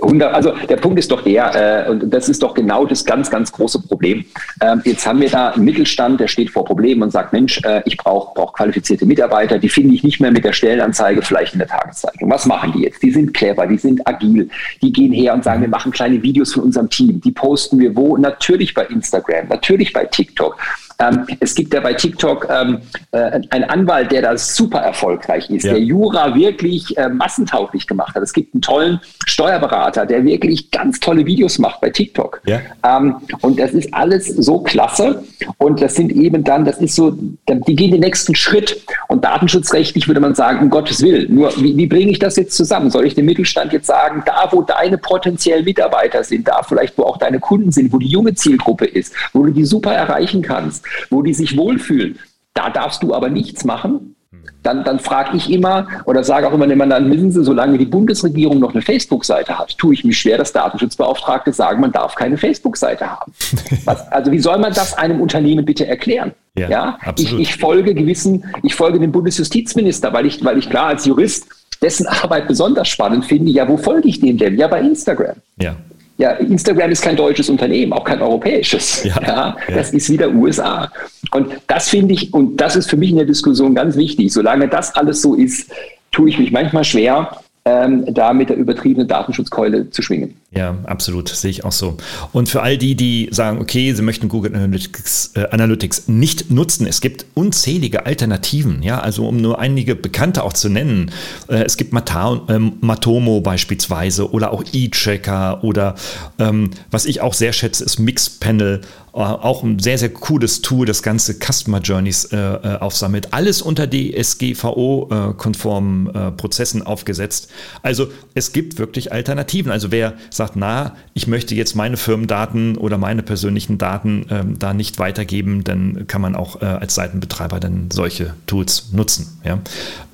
[0.00, 3.52] also der Punkt ist doch der, äh, und das ist doch genau das ganz, ganz
[3.52, 4.24] große Problem.
[4.62, 7.82] Ähm, jetzt haben wir da einen Mittelstand, der steht vor Problemen und sagt, Mensch, äh,
[7.84, 11.58] ich brauche brauch qualifizierte Mitarbeiter, die finde ich nicht mehr mit der Stellenanzeige vielleicht in
[11.58, 12.30] der Tageszeitung.
[12.30, 13.02] Was machen die jetzt?
[13.02, 14.48] Die sind clever, die sind agil,
[14.82, 17.94] die gehen her und sagen, wir machen kleine Videos von unserem Team, die posten wir
[17.96, 18.16] wo?
[18.16, 20.56] Natürlich bei Instagram, natürlich bei TikTok.
[21.00, 22.78] Ähm, es gibt ja bei TikTok ähm,
[23.12, 25.74] äh, einen Anwalt, der da super erfolgreich ist, ja.
[25.74, 28.22] der Jura wirklich äh, massentauglich gemacht hat.
[28.22, 32.40] Es gibt einen tollen Steuerberater, der wirklich ganz tolle Videos macht bei TikTok.
[32.46, 32.60] Ja.
[32.84, 35.22] Ähm, und das ist alles so klasse.
[35.58, 38.82] Und das sind eben dann, das ist so, die gehen den nächsten Schritt.
[39.06, 41.32] Und datenschutzrechtlich würde man sagen, um Gottes Willen.
[41.32, 42.90] Nur, wie, wie bringe ich das jetzt zusammen?
[42.90, 47.04] Soll ich dem Mittelstand jetzt sagen, da, wo deine potenziellen Mitarbeiter sind, da vielleicht, wo
[47.04, 50.87] auch deine Kunden sind, wo die junge Zielgruppe ist, wo du die super erreichen kannst,
[51.10, 52.18] wo die sich wohlfühlen.
[52.54, 54.14] Da darfst du aber nichts machen.
[54.62, 57.86] Dann, dann frage ich immer oder sage auch immer den Mandanten, wissen Sie, solange die
[57.86, 62.36] Bundesregierung noch eine Facebook-Seite hat, tue ich mich schwer, dass Datenschutzbeauftragte sagen, man darf keine
[62.36, 63.32] Facebook-Seite haben.
[63.84, 66.32] Was, also wie soll man das einem Unternehmen bitte erklären?
[66.56, 66.98] Ja, ja?
[67.16, 71.46] Ich, ich, folge gewissen, ich folge dem Bundesjustizminister, weil ich, weil ich klar als Jurist
[71.80, 73.52] dessen Arbeit besonders spannend finde.
[73.52, 74.58] Ja, wo folge ich dem denn?
[74.58, 75.36] Ja, bei Instagram.
[75.60, 75.76] Ja.
[76.18, 79.04] Ja, Instagram ist kein deutsches Unternehmen, auch kein europäisches.
[79.04, 80.90] Ja, ja, das ist wieder USA.
[81.30, 84.32] Und das finde ich, und das ist für mich in der Diskussion ganz wichtig.
[84.32, 85.70] Solange das alles so ist,
[86.10, 90.34] tue ich mich manchmal schwer, ähm, da mit der übertriebenen Datenschutzkeule zu schwingen.
[90.50, 91.98] Ja, absolut, sehe ich auch so.
[92.32, 96.86] Und für all die, die sagen, okay, sie möchten Google Analytics, äh, Analytics nicht nutzen,
[96.86, 101.10] es gibt unzählige Alternativen, ja, also um nur einige bekannte auch zu nennen.
[101.48, 105.96] Äh, es gibt Mata, äh, Matomo beispielsweise oder auch eChecker oder
[106.38, 108.80] ähm, was ich auch sehr schätze, ist Mixpanel
[109.12, 113.32] auch ein sehr, sehr cooles Tool, das ganze Customer Journeys äh, äh aufsammelt.
[113.32, 117.48] Alles unter DSGVO-konformen äh, Prozessen aufgesetzt.
[117.82, 119.72] Also es gibt wirklich Alternativen.
[119.72, 124.74] Also wer sagt, na, ich möchte jetzt meine Firmendaten oder meine persönlichen Daten ähm, da
[124.74, 129.40] nicht weitergeben, dann kann man auch äh, als Seitenbetreiber dann solche Tools nutzen.
[129.44, 129.58] Ja?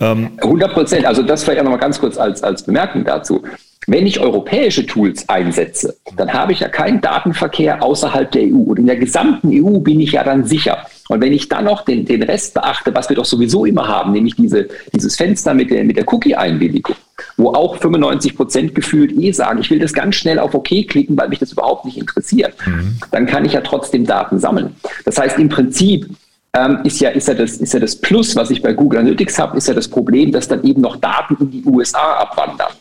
[0.01, 1.07] Ähm, 100 Prozent.
[1.07, 3.43] Also das vielleicht auch nochmal ganz kurz als, als Bemerkung dazu.
[3.87, 8.71] Wenn ich europäische Tools einsetze, dann habe ich ja keinen Datenverkehr außerhalb der EU.
[8.71, 10.79] Und in der gesamten EU bin ich ja dann sicher.
[11.09, 14.13] Und wenn ich dann noch den, den Rest beachte, was wir doch sowieso immer haben,
[14.13, 16.97] nämlich diese, dieses Fenster mit der, mit der Cookie-Einwilligung,
[17.37, 21.17] wo auch 95 Prozent gefühlt eh sagen, ich will das ganz schnell auf OK klicken,
[21.17, 22.99] weil mich das überhaupt nicht interessiert, mhm.
[23.11, 24.75] dann kann ich ja trotzdem Daten sammeln.
[25.05, 26.09] Das heißt, im Prinzip
[26.55, 29.39] ähm, ist, ja, ist, ja das, ist ja das Plus, was ich bei Google Analytics
[29.39, 32.73] habe, ist ja das Problem, dass dann eben noch Daten in die USA abwandern.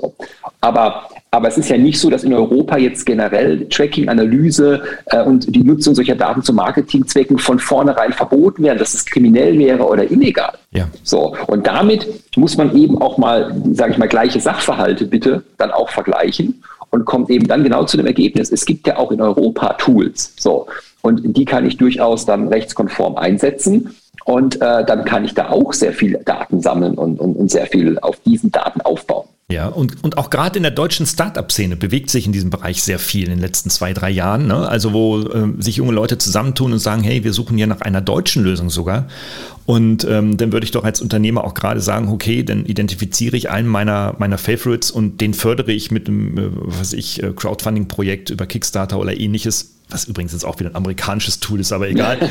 [0.00, 0.14] So.
[0.60, 5.22] Aber Aber es ist ja nicht so, dass in Europa jetzt generell Tracking, Analyse äh,
[5.22, 9.84] und die Nutzung solcher Daten zu Marketingzwecken von vornherein verboten wären, dass es kriminell wäre
[9.84, 10.54] oder illegal.
[10.70, 10.88] Ja.
[11.02, 11.36] So.
[11.46, 12.06] Und damit
[12.36, 17.04] muss man eben auch mal, sage ich mal, gleiche Sachverhalte bitte dann auch vergleichen und
[17.04, 18.50] kommt eben dann genau zu dem Ergebnis.
[18.50, 20.32] Es gibt ja auch in Europa Tools.
[20.38, 20.66] So.
[21.02, 23.94] Und die kann ich durchaus dann rechtskonform einsetzen.
[24.24, 27.66] Und äh, dann kann ich da auch sehr viele Daten sammeln und, und, und sehr
[27.66, 29.26] viel auf diesen Daten aufbauen.
[29.48, 32.98] Ja, und, und auch gerade in der deutschen Startup-Szene bewegt sich in diesem Bereich sehr
[32.98, 34.48] viel in den letzten zwei, drei Jahren.
[34.48, 34.68] Ne?
[34.68, 38.00] Also wo äh, sich junge Leute zusammentun und sagen, hey, wir suchen ja nach einer
[38.00, 39.06] deutschen Lösung sogar.
[39.64, 43.48] Und ähm, dann würde ich doch als Unternehmer auch gerade sagen, okay, dann identifiziere ich
[43.48, 48.98] einen meiner, meiner Favorites und den fördere ich mit einem, äh, äh, Crowdfunding-Projekt über Kickstarter
[48.98, 52.18] oder ähnliches was übrigens jetzt auch wieder ein amerikanisches Tool ist, aber egal.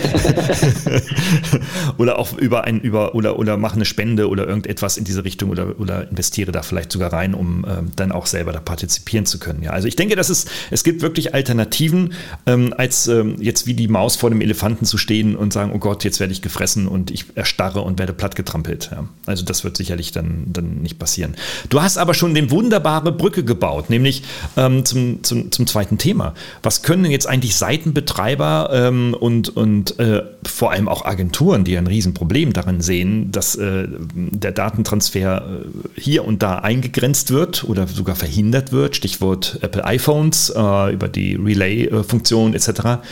[1.97, 5.49] oder auch über ein, über, oder, oder mache eine Spende oder irgendetwas in diese Richtung
[5.49, 9.39] oder, oder investiere da vielleicht sogar rein, um ähm, dann auch selber da partizipieren zu
[9.39, 9.63] können.
[9.63, 12.13] Ja, also ich denke, dass es, es gibt wirklich Alternativen,
[12.45, 15.79] ähm, als ähm, jetzt wie die Maus vor dem Elefanten zu stehen und sagen, oh
[15.79, 18.89] Gott, jetzt werde ich gefressen und ich erstarre und werde plattgetrampelt.
[18.91, 19.05] Ja.
[19.25, 21.35] Also das wird sicherlich dann, dann nicht passieren.
[21.69, 24.23] Du hast aber schon eine wunderbare Brücke gebaut, nämlich
[24.57, 26.33] ähm, zum, zum, zum zweiten Thema.
[26.61, 31.77] Was können jetzt eigentlich eigentlich Seitenbetreiber ähm, und, und äh, vor allem auch Agenturen, die
[31.77, 37.87] ein Riesenproblem darin sehen, dass äh, der Datentransfer äh, hier und da eingegrenzt wird oder
[37.87, 38.95] sogar verhindert wird.
[38.95, 43.03] Stichwort Apple iPhones äh, über die Relay-Funktion etc.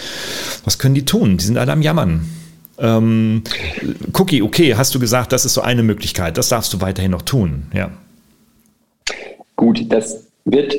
[0.64, 1.38] Was können die tun?
[1.38, 2.26] Die sind alle am Jammern.
[2.80, 3.44] Ähm,
[4.14, 6.38] Cookie, okay, hast du gesagt, das ist so eine Möglichkeit.
[6.38, 7.92] Das darfst du weiterhin noch tun, ja.
[9.56, 10.76] Gut, das wird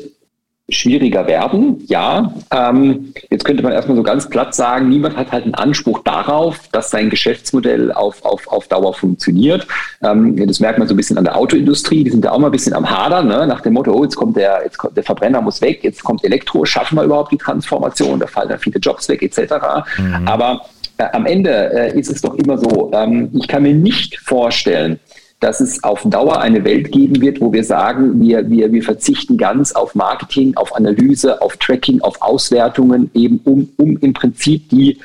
[0.70, 1.84] schwieriger werden.
[1.86, 6.02] Ja, ähm, jetzt könnte man erstmal so ganz platt sagen, niemand hat halt einen Anspruch
[6.04, 9.66] darauf, dass sein Geschäftsmodell auf, auf, auf Dauer funktioniert.
[10.02, 12.48] Ähm, das merkt man so ein bisschen an der Autoindustrie, die sind da auch mal
[12.48, 13.46] ein bisschen am Hadern, ne?
[13.46, 16.24] nach dem Motto, oh, jetzt kommt der, jetzt kommt der Verbrenner muss weg, jetzt kommt
[16.24, 19.52] Elektro, schaffen wir überhaupt die Transformation, da fallen dann viele Jobs weg, etc.
[19.98, 20.26] Mhm.
[20.26, 20.62] Aber
[20.96, 24.98] äh, am Ende äh, ist es doch immer so, ähm, ich kann mir nicht vorstellen,
[25.44, 29.36] dass es auf Dauer eine Welt geben wird, wo wir sagen, wir, wir, wir verzichten
[29.36, 34.98] ganz auf Marketing, auf Analyse, auf Tracking, auf Auswertungen, eben um, um im Prinzip die,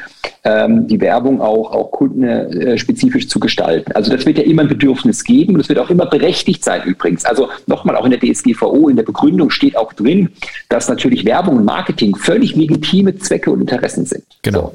[0.45, 3.91] ähm, die Werbung auch, auch kundenspezifisch zu gestalten.
[3.91, 6.83] Also das wird ja immer ein Bedürfnis geben und es wird auch immer berechtigt sein
[6.83, 7.25] übrigens.
[7.25, 10.29] Also nochmal, auch in der DSGVO, in der Begründung steht auch drin,
[10.69, 14.23] dass natürlich Werbung und Marketing völlig legitime Zwecke und Interessen sind.
[14.41, 14.71] Genau.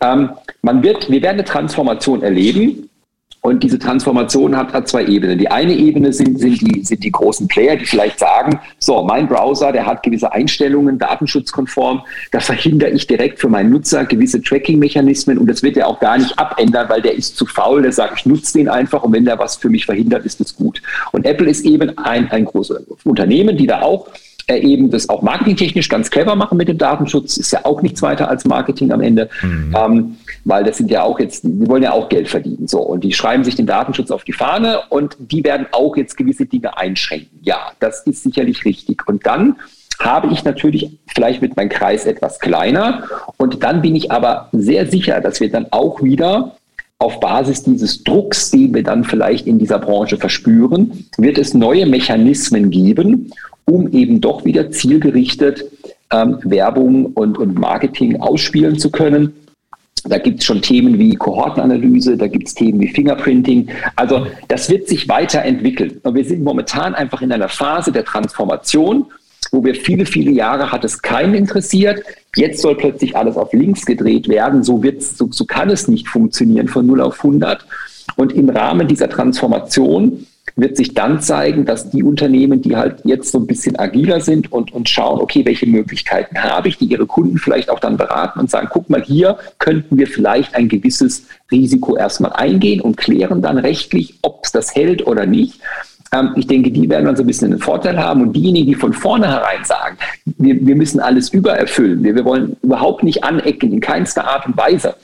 [0.00, 0.06] So.
[0.06, 0.30] Ähm,
[0.62, 2.88] man wird, wir werden eine Transformation erleben
[3.42, 5.36] und diese Transformation hat, hat zwei Ebenen.
[5.36, 9.26] Die eine Ebene sind, sind, die, sind die großen Player, die vielleicht sagen, so, mein
[9.26, 15.38] Browser, der hat gewisse Einstellungen, datenschutzkonform, da verhindere ich direkt für meinen Nutzer gewisse Tracking-Mechanismen
[15.38, 18.20] und das wird er auch gar nicht abändern, weil der ist zu faul, der sagt,
[18.20, 20.80] ich nutze den einfach und wenn der was für mich verhindert, ist das gut.
[21.10, 24.06] Und Apple ist eben ein, ein großes Unternehmen, die da auch
[24.48, 27.36] eben das auch marketingtechnisch ganz clever machen mit dem Datenschutz.
[27.36, 29.74] Ist ja auch nichts weiter als Marketing am Ende, mhm.
[29.76, 32.66] ähm, weil das sind ja auch jetzt, die wollen ja auch Geld verdienen.
[32.66, 36.16] So und die schreiben sich den Datenschutz auf die Fahne und die werden auch jetzt
[36.16, 37.38] gewisse Dinge einschränken.
[37.42, 39.06] Ja, das ist sicherlich richtig.
[39.08, 39.56] Und dann
[40.00, 43.04] habe ich natürlich vielleicht mit meinem Kreis etwas kleiner
[43.36, 46.56] und dann bin ich aber sehr sicher, dass wir dann auch wieder
[46.98, 51.84] auf Basis dieses Drucks, den wir dann vielleicht in dieser Branche verspüren, wird es neue
[51.86, 53.32] Mechanismen geben,
[53.66, 55.64] um eben doch wieder zielgerichtet
[56.12, 59.34] ähm, Werbung und, und Marketing ausspielen zu können.
[60.04, 63.68] Da gibt es schon Themen wie Kohortenanalyse, da gibt es Themen wie Fingerprinting.
[63.94, 66.00] Also das wird sich weiterentwickeln.
[66.02, 69.06] Und wir sind momentan einfach in einer Phase der Transformation,
[69.52, 72.02] wo wir viele, viele Jahre hat es keinen interessiert.
[72.34, 74.64] Jetzt soll plötzlich alles auf links gedreht werden.
[74.64, 77.64] So, wird's, so, so kann es nicht funktionieren von 0 auf 100.
[78.16, 83.32] Und im Rahmen dieser Transformation wird sich dann zeigen, dass die Unternehmen, die halt jetzt
[83.32, 87.06] so ein bisschen agiler sind und, und schauen, okay, welche Möglichkeiten habe ich, die ihre
[87.06, 91.26] Kunden vielleicht auch dann beraten und sagen, guck mal, hier könnten wir vielleicht ein gewisses
[91.50, 95.60] Risiko erstmal eingehen und klären dann rechtlich, ob es das hält oder nicht.
[96.12, 98.74] Ähm, ich denke, die werden dann so ein bisschen einen Vorteil haben und diejenigen, die
[98.74, 103.80] von vornherein sagen, wir, wir müssen alles übererfüllen, wir, wir wollen überhaupt nicht anecken, in
[103.80, 104.94] keinster Art und Weise,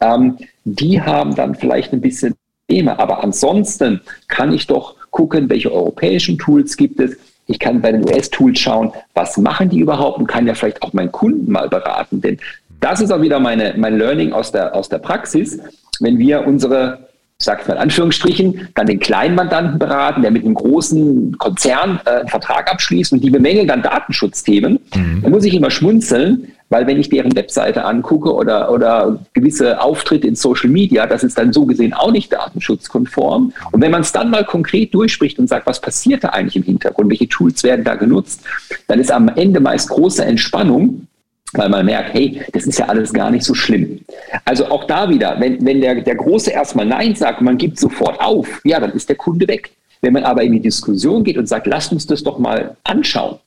[0.00, 2.34] ähm, die haben dann vielleicht ein bisschen
[2.68, 2.98] Probleme.
[2.98, 7.16] Aber ansonsten kann ich doch gucken, welche europäischen Tools gibt es.
[7.46, 10.92] Ich kann bei den US-Tools schauen, was machen die überhaupt und kann ja vielleicht auch
[10.92, 12.20] meinen Kunden mal beraten.
[12.20, 12.38] Denn
[12.80, 15.58] das ist auch wieder meine, mein Learning aus der, aus der Praxis.
[16.00, 17.07] Wenn wir unsere
[17.40, 22.10] sagt man in Anführungsstrichen, dann den kleinen Mandanten beraten, der mit einem großen Konzern äh,
[22.10, 24.80] einen Vertrag abschließt und die bemängeln dann Datenschutzthemen.
[24.92, 25.22] Mhm.
[25.22, 30.26] Da muss ich immer schmunzeln, weil wenn ich deren Webseite angucke oder, oder gewisse Auftritte
[30.26, 33.52] in Social Media, das ist dann so gesehen auch nicht datenschutzkonform.
[33.70, 36.64] Und wenn man es dann mal konkret durchspricht und sagt, was passiert da eigentlich im
[36.64, 38.42] Hintergrund, welche Tools werden da genutzt,
[38.88, 41.06] dann ist am Ende meist große Entspannung,
[41.54, 44.00] weil man merkt, hey, das ist ja alles gar nicht so schlimm.
[44.44, 48.20] Also auch da wieder, wenn, wenn der, der Große erstmal Nein sagt man gibt sofort
[48.20, 49.70] auf, ja, dann ist der Kunde weg.
[50.00, 53.38] Wenn man aber in die Diskussion geht und sagt, lasst uns das doch mal anschauen,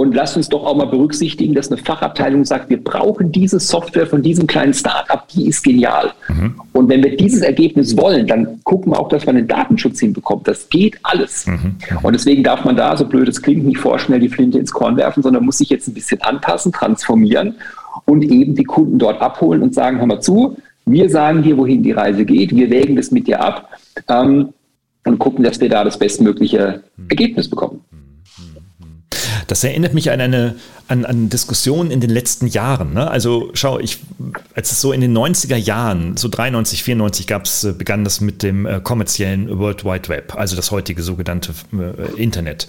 [0.00, 4.06] und lasst uns doch auch mal berücksichtigen, dass eine Fachabteilung sagt, wir brauchen diese Software
[4.06, 6.12] von diesem kleinen Startup, die ist genial.
[6.26, 6.54] Mhm.
[6.72, 10.42] Und wenn wir dieses Ergebnis wollen, dann gucken wir auch, dass wir einen Datenschutz hinbekommen.
[10.44, 11.46] Das geht alles.
[11.46, 11.76] Mhm.
[12.02, 14.96] Und deswegen darf man da, so blöd es klingt, nicht vorschnell die Flinte ins Korn
[14.96, 17.56] werfen, sondern muss sich jetzt ein bisschen anpassen, transformieren
[18.06, 21.82] und eben die Kunden dort abholen und sagen, hör mal zu, wir sagen dir, wohin
[21.82, 23.68] die Reise geht, wir wägen das mit dir ab
[24.08, 24.54] ähm,
[25.04, 27.06] und gucken, dass wir da das bestmögliche mhm.
[27.10, 27.84] Ergebnis bekommen.
[29.50, 30.54] Das erinnert mich an eine
[30.90, 32.94] an, an Diskussionen in den letzten Jahren.
[32.94, 33.08] Ne?
[33.08, 34.00] Also schau, ich,
[34.54, 38.42] als es so in den 90er Jahren, so 93, 94 gab's, äh, begann das mit
[38.42, 42.66] dem äh, kommerziellen World Wide Web, also das heutige sogenannte äh, Internet.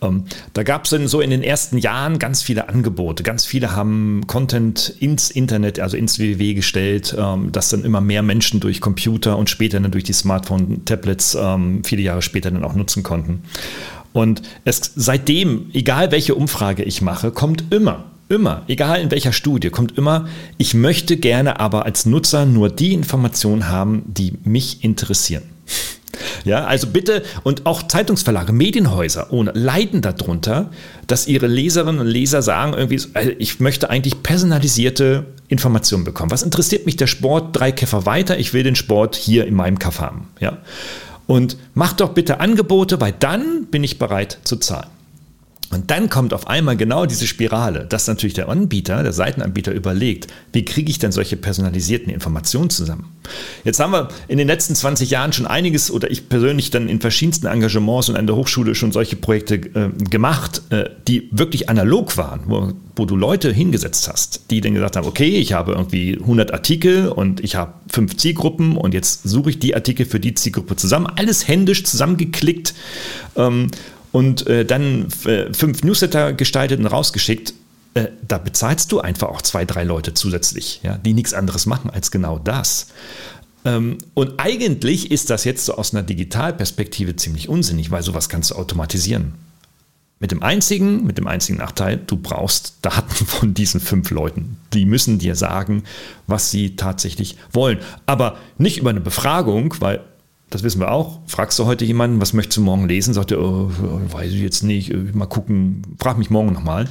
[0.00, 3.22] Ähm, da gab es so in den ersten Jahren ganz viele Angebote.
[3.22, 8.22] Ganz viele haben Content ins Internet, also ins WWW gestellt, ähm, das dann immer mehr
[8.22, 12.74] Menschen durch Computer und später dann durch die Smartphone-Tablets ähm, viele Jahre später dann auch
[12.74, 13.42] nutzen konnten.
[14.12, 19.70] Und es seitdem, egal welche Umfrage ich mache, kommt immer, immer, egal in welcher Studie,
[19.70, 25.42] kommt immer, ich möchte gerne aber als Nutzer nur die Informationen haben, die mich interessieren.
[26.44, 30.70] Ja, also bitte, und auch Zeitungsverlage, Medienhäuser ohne, leiden darunter,
[31.06, 36.30] dass ihre Leserinnen und Leser sagen, irgendwie, also ich möchte eigentlich personalisierte Informationen bekommen.
[36.30, 38.38] Was interessiert mich der Sport drei Käfer weiter?
[38.38, 40.28] Ich will den Sport hier in meinem Kaff haben.
[40.40, 40.58] Ja.
[41.30, 44.88] Und mach doch bitte Angebote, weil dann bin ich bereit zu zahlen.
[45.72, 50.26] Und dann kommt auf einmal genau diese Spirale, dass natürlich der Anbieter, der Seitenanbieter überlegt,
[50.52, 53.12] wie kriege ich denn solche personalisierten Informationen zusammen?
[53.62, 57.00] Jetzt haben wir in den letzten 20 Jahren schon einiges oder ich persönlich dann in
[57.00, 62.16] verschiedensten Engagements und an der Hochschule schon solche Projekte äh, gemacht, äh, die wirklich analog
[62.16, 66.18] waren, wo, wo du Leute hingesetzt hast, die dann gesagt haben, okay, ich habe irgendwie
[66.18, 70.34] 100 Artikel und ich habe fünf Zielgruppen und jetzt suche ich die Artikel für die
[70.34, 72.74] Zielgruppe zusammen, alles händisch zusammengeklickt.
[73.36, 73.68] Ähm,
[74.12, 77.54] und äh, dann äh, fünf Newsletter gestaltet und rausgeschickt,
[77.94, 81.90] äh, da bezahlst du einfach auch zwei, drei Leute zusätzlich, ja, die nichts anderes machen
[81.90, 82.88] als genau das.
[83.64, 88.50] Ähm, und eigentlich ist das jetzt so aus einer Digitalperspektive ziemlich unsinnig, weil sowas kannst
[88.50, 89.34] du automatisieren.
[90.18, 94.58] Mit dem einzigen, mit dem einzigen Nachteil, du brauchst Daten von diesen fünf Leuten.
[94.72, 95.84] Die müssen dir sagen,
[96.26, 97.78] was sie tatsächlich wollen.
[98.06, 100.00] Aber nicht über eine Befragung, weil
[100.50, 101.20] das wissen wir auch.
[101.26, 103.14] Fragst du heute jemanden, was möchtest du morgen lesen?
[103.14, 103.70] Sagt er, oh,
[104.10, 106.88] weiß ich jetzt nicht, mal gucken, frag mich morgen nochmal.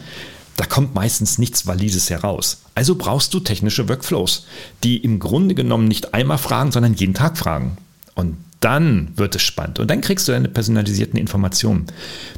[0.56, 2.64] Da kommt meistens nichts Valides heraus.
[2.76, 4.46] Also brauchst du technische Workflows,
[4.84, 7.78] die im Grunde genommen nicht einmal fragen, sondern jeden Tag fragen.
[8.16, 9.80] Und dann wird es spannend.
[9.80, 11.88] Und dann kriegst du deine personalisierten Informationen.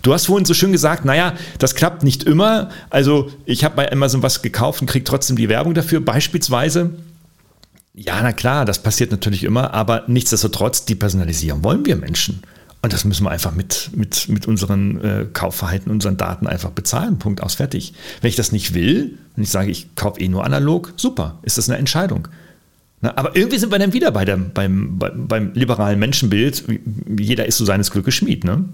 [0.03, 2.69] Du hast vorhin so schön gesagt, naja, das klappt nicht immer.
[2.91, 5.99] Also ich habe bei Amazon was gekauft und kriege trotzdem die Werbung dafür.
[5.99, 6.91] Beispielsweise
[7.93, 12.41] ja, na klar, das passiert natürlich immer, aber nichtsdestotrotz, die Personalisierung wollen wir Menschen.
[12.84, 17.19] Und das müssen wir einfach mit, mit, mit unseren äh, Kaufverhalten, unseren Daten einfach bezahlen.
[17.19, 17.93] Punkt aus, fertig.
[18.21, 21.60] Wenn ich das nicht will, und ich sage, ich kaufe eh nur analog, super, ist
[21.60, 22.27] das eine Entscheidung.
[23.01, 26.63] Na, aber irgendwie sind wir dann wieder bei der, beim, beim, beim liberalen Menschenbild.
[27.19, 28.65] Jeder ist so seines Glückes Schmied, ne?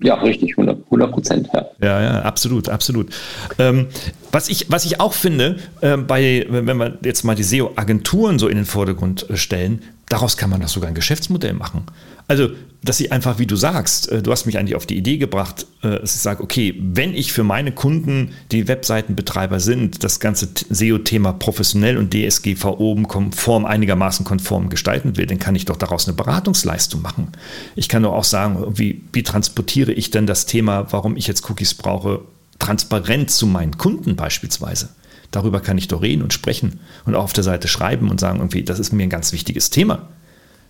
[0.00, 1.48] Ja, richtig, 100 Prozent.
[1.52, 1.66] Ja.
[1.80, 3.14] ja, ja, absolut, absolut.
[3.58, 3.86] Ähm,
[4.32, 8.48] was, ich, was ich auch finde, äh, bei, wenn wir jetzt mal die SEO-Agenturen so
[8.48, 11.84] in den Vordergrund äh, stellen, daraus kann man doch sogar ein Geschäftsmodell machen.
[12.28, 12.50] Also,
[12.84, 15.66] dass sie einfach, wie du sagst, äh, du hast mich eigentlich auf die Idee gebracht,
[15.82, 20.50] äh, dass ich sage, okay, wenn ich für meine Kunden, die Webseitenbetreiber sind, das ganze
[20.68, 27.00] SEO-Thema professionell und DSGVO-konform, einigermaßen konform gestalten will, dann kann ich doch daraus eine Beratungsleistung
[27.00, 27.32] machen.
[27.74, 31.48] Ich kann doch auch sagen, wie, wie transportiere ich denn das Thema, warum ich jetzt
[31.48, 32.20] Cookies brauche,
[32.58, 34.90] transparent zu meinen Kunden beispielsweise.
[35.30, 38.38] Darüber kann ich doch reden und sprechen und auch auf der Seite schreiben und sagen,
[38.38, 40.08] irgendwie, das ist mir ein ganz wichtiges Thema.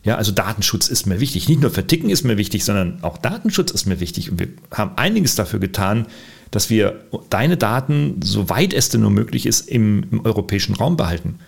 [0.05, 1.49] Ja, also Datenschutz ist mir wichtig.
[1.49, 4.31] Nicht nur Verticken ist mir wichtig, sondern auch Datenschutz ist mir wichtig.
[4.31, 6.07] Und wir haben einiges dafür getan,
[6.51, 10.97] dass wir deine Daten, so weit es denn nur möglich ist, im, im europäischen Raum
[10.97, 11.39] behalten.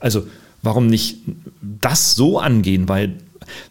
[0.00, 0.26] Also
[0.62, 1.18] warum nicht
[1.60, 2.88] das so angehen?
[2.88, 3.14] Weil,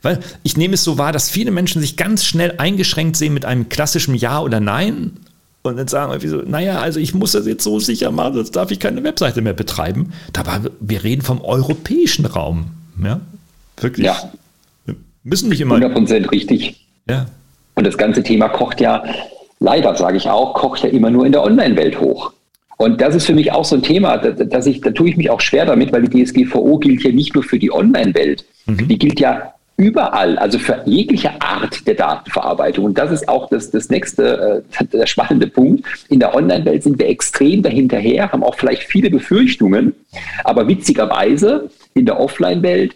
[0.02, 3.44] weil ich nehme es so wahr, dass viele Menschen sich ganz schnell eingeschränkt sehen mit
[3.44, 5.12] einem klassischen Ja oder Nein
[5.64, 8.56] und dann sagen irgendwie so, naja, also ich muss das jetzt so sicher machen, sonst
[8.56, 10.14] darf ich keine Webseite mehr betreiben.
[10.34, 12.68] Dabei, wir reden vom europäischen Raum.
[13.04, 13.20] Ja,
[13.78, 14.06] wirklich.
[14.06, 14.32] Ja,
[15.28, 15.76] Müssen nicht immer.
[15.76, 16.88] 100% richtig.
[17.10, 17.26] Ja.
[17.76, 19.04] Und das ganze Thema kocht ja,
[19.60, 22.32] leider sage ich auch, kocht ja immer nur in der Online-Welt hoch.
[22.78, 25.30] Und das ist für mich auch so ein Thema, dass ich, da tue ich mich
[25.30, 28.46] auch schwer damit, weil die DSGVO gilt ja nicht nur für die Online-Welt.
[28.68, 28.88] Mhm.
[28.88, 32.86] Die gilt ja überall, also für jegliche Art der Datenverarbeitung.
[32.86, 35.86] Und das ist auch das, das nächste, äh, der spannende Punkt.
[36.08, 39.94] In der Online-Welt sind wir extrem dahinterher, haben auch vielleicht viele Befürchtungen,
[40.46, 42.96] aber witzigerweise in der Offline-Welt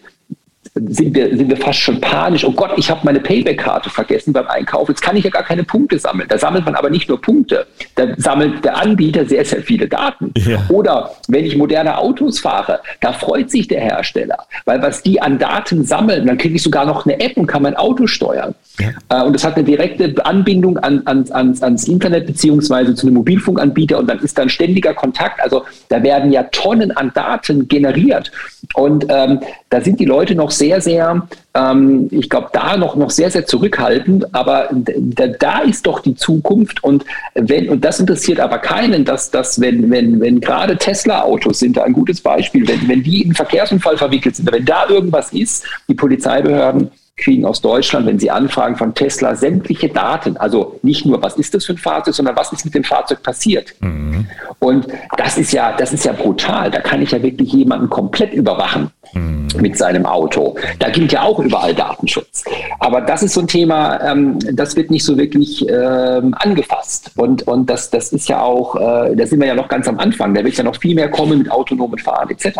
[0.73, 2.45] sind wir, sind wir fast schon panisch.
[2.45, 4.87] Oh Gott, ich habe meine Payback-Karte vergessen beim Einkauf.
[4.87, 6.29] Jetzt kann ich ja gar keine Punkte sammeln.
[6.29, 7.67] Da sammelt man aber nicht nur Punkte.
[7.95, 10.31] Da sammelt der Anbieter sehr, sehr viele Daten.
[10.37, 10.63] Ja.
[10.69, 14.37] Oder wenn ich moderne Autos fahre, da freut sich der Hersteller.
[14.63, 17.63] Weil was die an Daten sammeln, dann kriege ich sogar noch eine App und kann
[17.63, 18.55] mein Auto steuern.
[18.79, 18.91] Ja.
[19.09, 23.15] Äh, und das hat eine direkte Anbindung an, an, ans, ans Internet beziehungsweise zu einem
[23.15, 25.41] Mobilfunkanbieter und dann ist dann ständiger Kontakt.
[25.41, 28.31] Also da werden ja Tonnen an Daten generiert.
[28.73, 33.09] Und ähm, da sind die Leute noch sehr, sehr, ähm, ich glaube, da noch, noch
[33.09, 34.35] sehr, sehr zurückhaltend.
[34.35, 36.83] Aber da, da ist doch die Zukunft.
[36.83, 41.77] Und wenn, und das interessiert aber keinen, dass, dass wenn, wenn, wenn gerade Tesla-Autos sind
[41.77, 45.33] da ein gutes Beispiel, wenn, wenn die in einen Verkehrsunfall verwickelt sind, wenn da irgendwas
[45.33, 50.37] ist, die Polizeibehörden kriegen aus Deutschland, wenn sie anfragen von Tesla, sämtliche Daten.
[50.37, 53.23] Also nicht nur, was ist das für ein Fahrzeug, sondern was ist mit dem Fahrzeug
[53.23, 53.73] passiert.
[53.79, 54.27] Mhm.
[54.59, 56.69] Und das ist ja, das ist ja brutal.
[56.69, 59.40] Da kann ich ja wirklich jemanden komplett überwachen mhm.
[59.55, 60.55] Mit seinem Auto.
[60.79, 62.43] Da gilt ja auch überall Datenschutz.
[62.79, 67.11] Aber das ist so ein Thema, ähm, das wird nicht so wirklich ähm, angefasst.
[67.15, 69.99] Und, und das, das ist ja auch, äh, da sind wir ja noch ganz am
[69.99, 70.33] Anfang.
[70.33, 72.59] Da wird ja noch viel mehr kommen mit autonomen Fahren etc.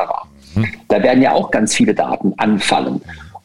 [0.55, 0.67] Mhm.
[0.87, 3.01] Da werden ja auch ganz viele Daten anfallen.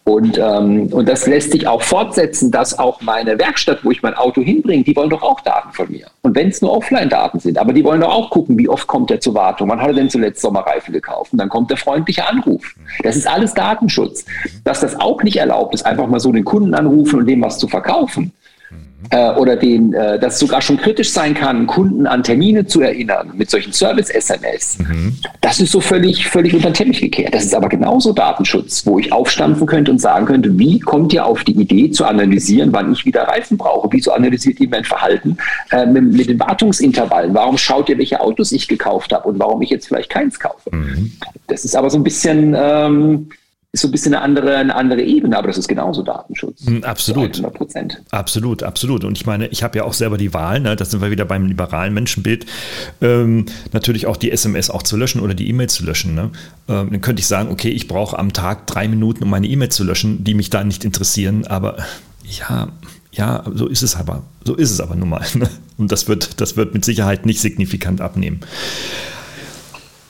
[0.08, 4.14] Und, ähm, und das lässt sich auch fortsetzen, dass auch meine Werkstatt, wo ich mein
[4.14, 6.06] Auto hinbringe, die wollen doch auch Daten von mir.
[6.22, 9.10] Und wenn es nur Offline-Daten sind, aber die wollen doch auch gucken, wie oft kommt
[9.10, 12.24] er zur Wartung, wann hat er denn zuletzt Sommerreifen gekauft und dann kommt der freundliche
[12.24, 12.76] Anruf.
[13.02, 14.24] Das ist alles Datenschutz.
[14.62, 17.58] Dass das auch nicht erlaubt ist, einfach mal so den Kunden anrufen und dem was
[17.58, 18.32] zu verkaufen,
[19.10, 22.80] äh, oder den, äh, dass es sogar schon kritisch sein kann, Kunden an Termine zu
[22.80, 24.78] erinnern mit solchen Service-SMS.
[24.78, 25.16] Mhm.
[25.40, 27.34] Das ist so völlig, völlig unter den Teppich gekehrt.
[27.34, 31.24] Das ist aber genauso Datenschutz, wo ich aufstampfen könnte und sagen könnte, wie kommt ihr
[31.24, 33.88] auf die Idee zu analysieren, wann ich wieder Reifen brauche?
[33.92, 35.36] Wieso analysiert ihr mein Verhalten
[35.70, 37.34] äh, mit, mit, den Wartungsintervallen?
[37.34, 40.74] Warum schaut ihr, welche Autos ich gekauft habe und warum ich jetzt vielleicht keins kaufe?
[40.74, 41.12] Mhm.
[41.46, 42.54] Das ist aber so ein bisschen...
[42.58, 43.28] Ähm,
[43.76, 46.66] ist so ein bisschen eine andere, eine andere Ebene, aber das ist genauso Datenschutz.
[46.66, 47.36] Hm, absolut.
[47.36, 48.02] 100 Prozent.
[48.10, 49.04] Absolut, absolut.
[49.04, 51.26] Und ich meine, ich habe ja auch selber die Wahl, ne, da sind wir wieder
[51.26, 52.46] beim liberalen Menschenbild,
[53.02, 56.14] ähm, natürlich auch die SMS auch zu löschen oder die E-Mail zu löschen.
[56.14, 56.30] Ne?
[56.68, 59.68] Ähm, dann könnte ich sagen, okay, ich brauche am Tag drei Minuten, um meine E-Mail
[59.68, 61.76] zu löschen, die mich da nicht interessieren, aber
[62.24, 62.68] ja,
[63.12, 64.22] ja, so ist es aber.
[64.44, 65.24] So ist es aber nun mal.
[65.34, 65.50] Ne?
[65.76, 68.40] Und das wird, das wird mit Sicherheit nicht signifikant abnehmen.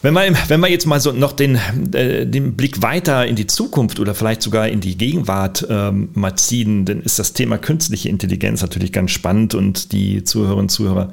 [0.07, 1.59] Wenn wir, wenn wir jetzt mal so noch den,
[1.93, 6.37] äh, den Blick weiter in die Zukunft oder vielleicht sogar in die Gegenwart ähm, mal
[6.37, 11.11] ziehen, dann ist das Thema künstliche Intelligenz natürlich ganz spannend und die Zuhörerinnen und Zuhörer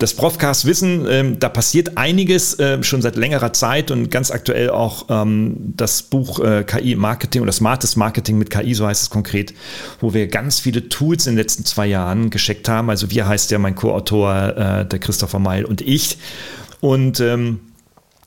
[0.00, 4.70] des Profcast wissen, ähm, da passiert einiges äh, schon seit längerer Zeit und ganz aktuell
[4.70, 9.10] auch ähm, das Buch äh, KI Marketing oder Smartes Marketing mit KI, so heißt es
[9.10, 9.54] konkret,
[9.98, 12.90] wo wir ganz viele Tools in den letzten zwei Jahren gescheckt haben.
[12.90, 16.16] Also wir heißt ja mein Co-Autor, äh, der Christopher Meil und ich.
[16.80, 17.58] Und ähm,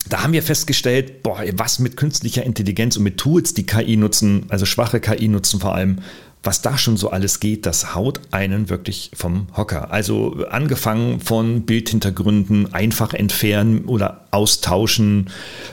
[0.10, 4.46] da haben wir festgestellt, boah, was mit künstlicher Intelligenz und mit Tools, die KI nutzen,
[4.50, 6.00] also schwache KI nutzen vor allem,
[6.44, 9.92] was da schon so alles geht, das haut einen wirklich vom Hocker.
[9.92, 15.30] Also angefangen von Bildhintergründen einfach entfernen oder austauschen,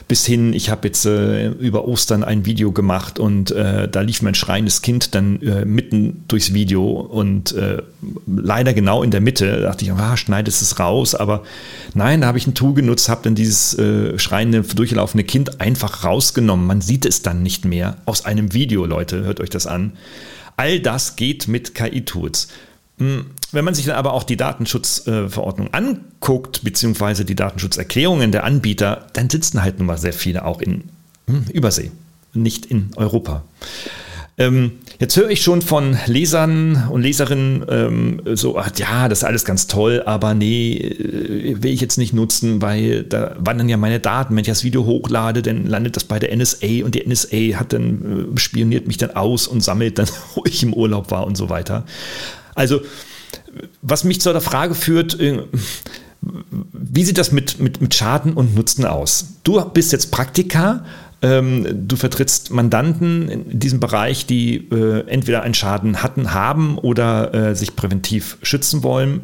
[0.07, 4.23] bis hin, ich habe jetzt äh, über Ostern ein Video gemacht und äh, da lief
[4.23, 7.83] mein schreiendes Kind dann äh, mitten durchs Video und äh,
[8.27, 9.51] leider genau in der Mitte.
[9.51, 11.43] Da dachte ich, ah, schneidest es raus, aber
[11.95, 16.05] nein, da habe ich ein Tool genutzt, habe dann dieses äh, schreiende, durchgelaufene Kind einfach
[16.05, 16.65] rausgenommen.
[16.65, 19.95] Man sieht es dann nicht mehr aus einem Video, Leute, hört euch das an.
[20.61, 22.49] All das geht mit KI-Tools.
[22.99, 29.07] Hm, wenn man sich dann aber auch die Datenschutzverordnung anguckt, beziehungsweise die Datenschutzerklärungen der Anbieter,
[29.15, 30.91] dann sitzen halt nun mal sehr viele auch in
[31.27, 31.93] hm, Übersee,
[32.35, 33.43] nicht in Europa.
[34.37, 39.25] Ähm, jetzt höre ich schon von Lesern und Leserinnen ähm, so, ach, ja, das ist
[39.25, 43.79] alles ganz toll, aber nee, äh, will ich jetzt nicht nutzen, weil da wandern ja
[43.79, 44.37] meine Daten.
[44.37, 47.73] Wenn ich das Video hochlade, dann landet das bei der NSA und die NSA hat
[47.73, 51.37] dann, äh, spioniert mich dann aus und sammelt dann, wo ich im Urlaub war und
[51.37, 51.85] so weiter.
[52.55, 52.83] Also,
[53.81, 55.45] was mich zu der Frage führt, äh,
[56.21, 59.37] wie sieht das mit, mit, mit Schaden und Nutzen aus?
[59.45, 60.85] Du bist jetzt Praktiker,
[61.23, 67.55] du vertrittst Mandanten in diesem Bereich, die äh, entweder einen Schaden hatten, haben oder äh,
[67.55, 69.23] sich präventiv schützen wollen.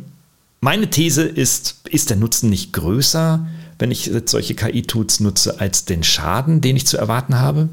[0.61, 3.47] Meine These ist, ist der Nutzen nicht größer,
[3.79, 7.69] wenn ich solche KI-Tools nutze, als den Schaden, den ich zu erwarten habe?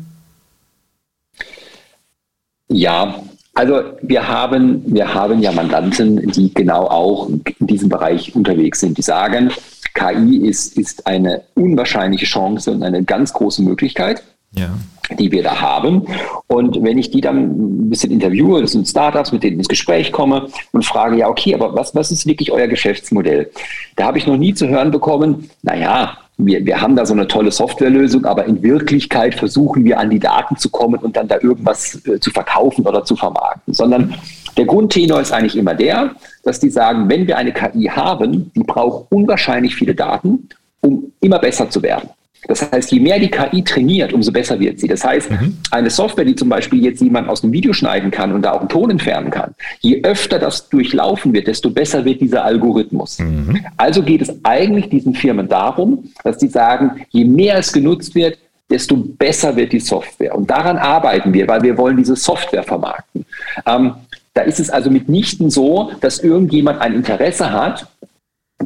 [2.69, 3.23] Ja,
[3.55, 8.97] Also wir haben, wir haben ja Mandanten, die genau auch in diesem Bereich unterwegs sind,
[8.97, 9.51] die sagen,
[9.93, 14.23] KI ist, ist eine unwahrscheinliche Chance und eine ganz große Möglichkeit.
[14.55, 14.69] Ja.
[15.17, 16.07] die wir da haben.
[16.47, 19.67] Und wenn ich die dann ein bisschen interviewe, das sind Startups, mit denen ich ins
[19.67, 23.51] Gespräch komme und frage, ja, okay, aber was, was ist wirklich euer Geschäftsmodell?
[23.95, 27.27] Da habe ich noch nie zu hören bekommen, naja, wir, wir haben da so eine
[27.27, 31.35] tolle Softwarelösung, aber in Wirklichkeit versuchen wir an die Daten zu kommen und dann da
[31.35, 34.15] irgendwas äh, zu verkaufen oder zu vermarkten, sondern
[34.57, 36.11] der Grundtenor ist eigentlich immer der,
[36.43, 40.49] dass die sagen, wenn wir eine KI haben, die braucht unwahrscheinlich viele Daten,
[40.81, 42.09] um immer besser zu werden.
[42.47, 44.87] Das heißt, je mehr die KI trainiert, umso besser wird sie.
[44.87, 45.57] Das heißt, mhm.
[45.71, 48.59] eine Software, die zum Beispiel jetzt jemand aus einem Video schneiden kann und da auch
[48.59, 53.19] einen Ton entfernen kann, je öfter das durchlaufen wird, desto besser wird dieser Algorithmus.
[53.19, 53.65] Mhm.
[53.77, 58.37] Also geht es eigentlich diesen Firmen darum, dass sie sagen, je mehr es genutzt wird,
[58.69, 60.35] desto besser wird die Software.
[60.35, 63.25] Und daran arbeiten wir, weil wir wollen diese Software vermarkten.
[63.65, 63.93] Ähm,
[64.33, 67.87] da ist es also mitnichten so, dass irgendjemand ein Interesse hat,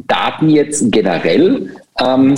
[0.06, 1.70] Daten jetzt generell
[2.02, 2.34] ähm,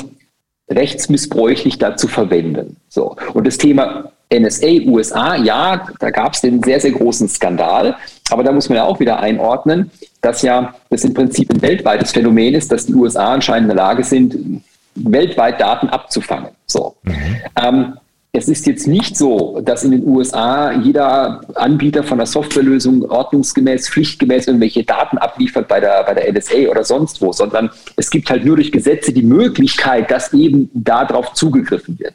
[0.71, 2.77] rechtsmissbräuchlich dazu verwenden.
[2.89, 3.17] So.
[3.35, 7.97] Und das Thema NSA, USA, ja, da gab es den sehr, sehr großen Skandal.
[8.31, 9.91] Aber da muss man ja auch wieder einordnen,
[10.21, 13.85] dass ja das im Prinzip ein weltweites Phänomen ist, dass die USA anscheinend in der
[13.85, 14.63] Lage sind,
[14.95, 16.51] weltweit Daten abzufangen.
[16.67, 16.95] So.
[17.03, 17.37] Mhm.
[17.63, 17.95] Ähm,
[18.33, 23.89] es ist jetzt nicht so, dass in den USA jeder Anbieter von einer Softwarelösung ordnungsgemäß,
[23.89, 28.31] pflichtgemäß irgendwelche Daten abliefert bei der, bei der NSA oder sonst wo, sondern es gibt
[28.31, 32.15] halt nur durch Gesetze die Möglichkeit, dass eben darauf zugegriffen wird.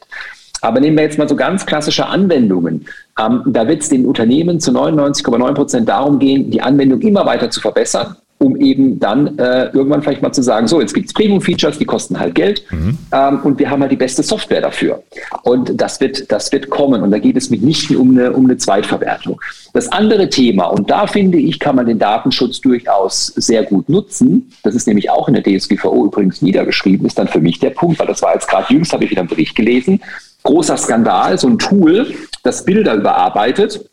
[0.62, 2.86] Aber nehmen wir jetzt mal so ganz klassische Anwendungen.
[3.20, 7.50] Ähm, da wird es den Unternehmen zu 99,9 Prozent darum gehen, die Anwendung immer weiter
[7.50, 11.14] zu verbessern um eben dann äh, irgendwann vielleicht mal zu sagen, so, jetzt gibt es
[11.14, 12.98] Premium-Features, die kosten halt Geld mhm.
[13.12, 15.02] ähm, und wir haben halt die beste Software dafür.
[15.42, 18.58] Und das wird, das wird kommen und da geht es mitnichten um eine, um eine
[18.58, 19.40] Zweitverwertung.
[19.72, 24.52] Das andere Thema, und da finde ich, kann man den Datenschutz durchaus sehr gut nutzen,
[24.62, 27.98] das ist nämlich auch in der DSGVO übrigens niedergeschrieben, ist dann für mich der Punkt,
[27.98, 30.00] weil das war jetzt gerade jüngst, habe ich wieder einen Bericht gelesen,
[30.42, 33.88] großer Skandal, so ein Tool, das Bilder überarbeitet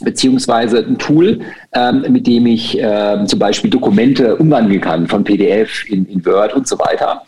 [0.00, 1.40] beziehungsweise ein Tool,
[1.72, 6.54] ähm, mit dem ich äh, zum Beispiel Dokumente umwandeln kann von PDF in, in Word
[6.54, 7.22] und so weiter.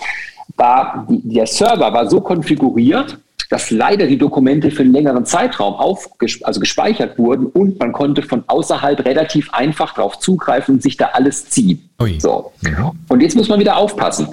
[0.56, 3.18] War, der Server war so konfiguriert,
[3.50, 6.08] dass leider die Dokumente für einen längeren Zeitraum auf,
[6.42, 11.10] also gespeichert wurden und man konnte von außerhalb relativ einfach darauf zugreifen und sich da
[11.12, 11.90] alles ziehen.
[12.20, 12.52] So.
[12.62, 12.92] Ja.
[13.08, 14.28] Und jetzt muss man wieder aufpassen.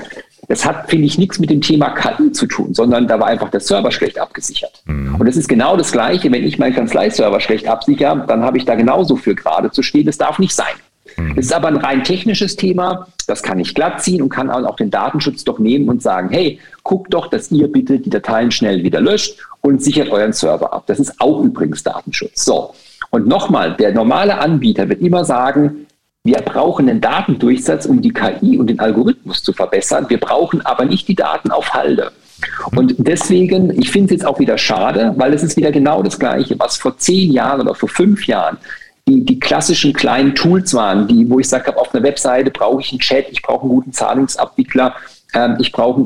[0.48, 3.50] Das hat, finde ich, nichts mit dem Thema KI zu tun, sondern da war einfach
[3.50, 4.82] der Server schlecht abgesichert.
[4.86, 5.16] Mhm.
[5.16, 8.66] Und es ist genau das Gleiche, wenn ich meinen Kanzleiserver schlecht absichere, dann habe ich
[8.66, 10.06] da genauso für gerade zu stehen.
[10.06, 10.76] Das darf nicht sein.
[11.18, 11.34] Mhm.
[11.36, 14.76] Es ist aber ein rein technisches Thema, das kann ich glatt ziehen und kann auch
[14.78, 18.84] den Datenschutz doch nehmen und sagen, hey, guckt doch, dass ihr bitte die Dateien schnell
[18.84, 20.84] wieder löscht und sichert euren Server ab.
[20.88, 22.46] Das ist auch übrigens Datenschutz.
[22.46, 22.74] So.
[23.10, 25.87] Und nochmal, der normale Anbieter wird immer sagen,
[26.28, 30.06] wir brauchen einen Datendurchsatz, um die KI und den Algorithmus zu verbessern.
[30.10, 32.12] Wir brauchen aber nicht die Daten auf Halde.
[32.76, 36.20] Und deswegen, ich finde es jetzt auch wieder schade, weil es ist wieder genau das
[36.20, 38.58] Gleiche, was vor zehn Jahren oder vor fünf Jahren
[39.08, 42.92] die, die klassischen kleinen Tools waren, die, wo ich sage, auf einer Webseite brauche ich
[42.92, 44.96] einen Chat, ich brauche einen guten Zahlungsabwickler,
[45.34, 46.06] ähm, ich brauche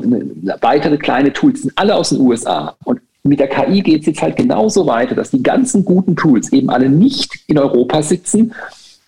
[0.60, 2.76] weitere kleine Tools, sind alle aus den USA.
[2.84, 6.52] Und mit der KI geht es jetzt halt genauso weiter, dass die ganzen guten Tools
[6.52, 8.54] eben alle nicht in Europa sitzen,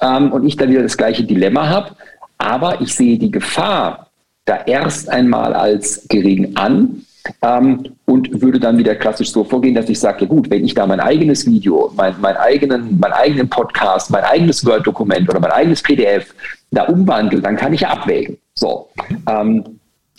[0.05, 1.97] ähm, und ich dann wieder das gleiche Dilemma habe.
[2.39, 4.11] Aber ich sehe die Gefahr
[4.45, 7.07] da erst einmal als gering an
[7.41, 10.75] ähm, und würde dann wieder klassisch so vorgehen, dass ich sage, ja gut, wenn ich
[10.75, 15.53] da mein eigenes Video, mein, mein eigenen, meinen eigenen Podcast, mein eigenes Word-Dokument oder mein
[15.53, 16.35] eigenes PDF
[16.71, 18.37] da umwandle, dann kann ich ja abwägen.
[18.55, 18.89] So.
[19.27, 19.65] Ähm,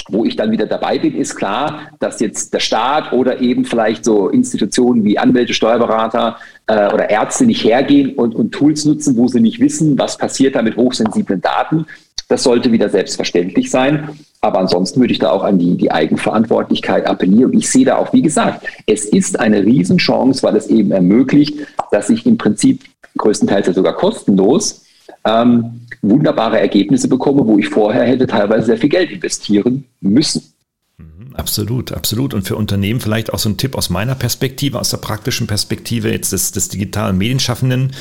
[0.10, 4.06] wo ich dann wieder dabei bin, ist klar, dass jetzt der Staat oder eben vielleicht
[4.06, 6.38] so Institutionen wie Anwälte, Steuerberater
[6.68, 10.56] äh, oder Ärzte nicht hergehen und, und Tools nutzen, wo sie nicht wissen, was passiert
[10.56, 11.86] da mit hochsensiblen Daten.
[12.28, 14.10] Das sollte wieder selbstverständlich sein.
[14.42, 17.54] Aber ansonsten würde ich da auch an die, die Eigenverantwortlichkeit appellieren.
[17.54, 21.60] Ich sehe da auch, wie gesagt, es ist eine Riesenchance, weil es eben ermöglicht,
[21.92, 22.84] dass ich im Prinzip
[23.18, 24.86] größtenteils ja sogar kostenlos
[25.26, 30.42] ähm, wunderbare Ergebnisse bekomme, wo ich vorher hätte teilweise sehr viel Geld investieren müssen.
[30.98, 32.34] Mhm, absolut, absolut.
[32.34, 36.10] Und für Unternehmen vielleicht auch so ein Tipp aus meiner Perspektive, aus der praktischen Perspektive
[36.10, 37.92] jetzt des, des digitalen Medienschaffenden.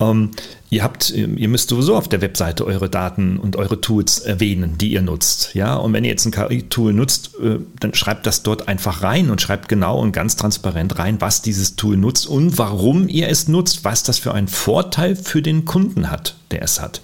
[0.00, 0.30] Ähm,
[0.70, 4.92] ihr habt, ihr müsst sowieso auf der Webseite eure Daten und eure Tools erwähnen, die
[4.92, 5.54] ihr nutzt.
[5.54, 9.28] Ja, und wenn ihr jetzt ein KI-Tool nutzt, äh, dann schreibt das dort einfach rein
[9.28, 13.48] und schreibt genau und ganz transparent rein, was dieses Tool nutzt und warum ihr es
[13.48, 17.02] nutzt, was das für einen Vorteil für den Kunden hat, der es hat.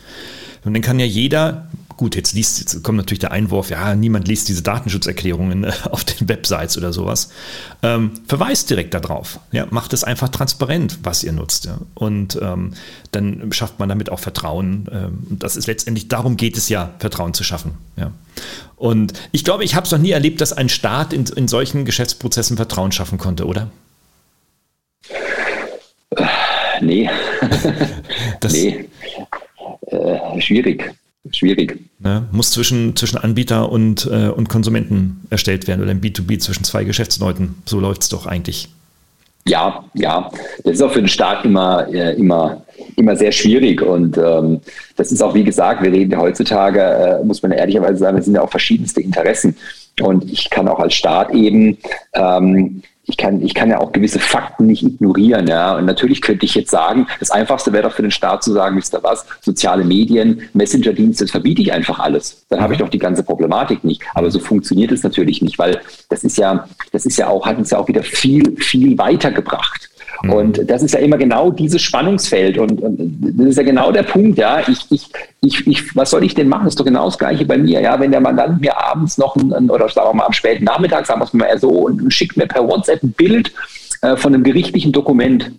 [0.67, 4.29] Und dann kann ja jeder gut, jetzt liest, jetzt kommt natürlich der Einwurf, ja, niemand
[4.29, 7.31] liest diese Datenschutzerklärungen äh, auf den Websites oder sowas.
[7.83, 9.41] Ähm, verweist direkt darauf.
[9.53, 11.65] Ja, macht es einfach transparent, was ihr nutzt.
[11.65, 11.79] Ja.
[11.95, 12.75] Und ähm,
[13.13, 14.89] dann schafft man damit auch Vertrauen.
[14.93, 17.73] Ähm, das ist letztendlich, darum geht es ja, Vertrauen zu schaffen.
[17.97, 18.11] Ja.
[18.77, 21.85] Und ich glaube, ich habe es noch nie erlebt, dass ein Staat in, in solchen
[21.85, 23.71] Geschäftsprozessen Vertrauen schaffen konnte, oder?
[26.81, 27.09] Nee.
[28.41, 28.89] das, nee.
[30.07, 30.95] Äh, schwierig.
[31.33, 31.81] Schwierig.
[31.99, 32.29] Ne?
[32.31, 36.85] Muss zwischen, zwischen Anbieter und, äh, und Konsumenten erstellt werden oder im B2B zwischen zwei
[36.85, 37.57] Geschäftsleuten.
[37.65, 38.69] So läuft es doch eigentlich.
[39.49, 40.31] Ja, ja.
[40.65, 42.63] Das ist auch für den Staat immer, äh, immer,
[42.97, 43.83] immer sehr schwierig.
[43.83, 44.61] Und ähm,
[44.97, 48.25] das ist auch, wie gesagt, wir reden ja heutzutage, äh, muss man ehrlicherweise sagen, es
[48.25, 49.57] sind ja auch verschiedenste Interessen.
[50.01, 51.79] Und ich kann auch als Staat eben
[52.13, 55.47] ähm, ich kann, ich kann ja auch gewisse Fakten nicht ignorieren.
[55.47, 55.77] Ja.
[55.77, 58.77] Und natürlich könnte ich jetzt sagen, das Einfachste wäre doch für den Staat zu sagen,
[58.77, 62.45] wisst ihr was, soziale Medien, Messenger-Dienste, das verbiete ich einfach alles.
[62.49, 62.85] Dann habe ich mhm.
[62.85, 64.03] doch die ganze Problematik nicht.
[64.15, 67.59] Aber so funktioniert es natürlich nicht, weil das ist ja, das ist ja auch, hat
[67.59, 69.89] uns ja auch wieder viel, viel weitergebracht.
[70.23, 70.33] Mhm.
[70.33, 72.59] Und das ist ja immer genau dieses Spannungsfeld.
[72.59, 72.99] Und, und,
[73.39, 74.61] das ist ja genau der Punkt, ja.
[74.67, 75.09] Ich, ich,
[75.43, 76.65] ich, ich, was soll ich denn machen?
[76.65, 77.99] Das ist doch genau das Gleiche bei mir, ja.
[77.99, 81.21] Wenn der Mandant mir abends noch ein, oder sagen wir mal am späten Nachmittag, sagen
[81.21, 83.53] wir es mal so, und schickt mir per WhatsApp ein Bild
[84.03, 85.53] äh, von einem gerichtlichen Dokument.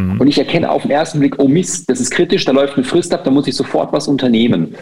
[0.00, 0.20] Mhm.
[0.20, 2.84] Und ich erkenne auf den ersten Blick, oh Mist, das ist kritisch, da läuft eine
[2.84, 4.74] Frist ab, da muss ich sofort was unternehmen.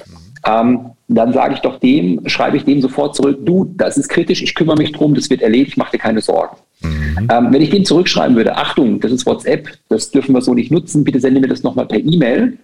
[0.46, 4.42] Ähm, dann sage ich doch dem, schreibe ich dem sofort zurück, du, das ist kritisch,
[4.42, 6.56] ich kümmere mich drum, das wird erledigt, mach dir keine Sorgen.
[6.82, 7.28] Mhm.
[7.30, 10.70] Ähm, wenn ich dem zurückschreiben würde, Achtung, das ist WhatsApp, das dürfen wir so nicht
[10.70, 12.58] nutzen, bitte sende mir das nochmal per E-Mail,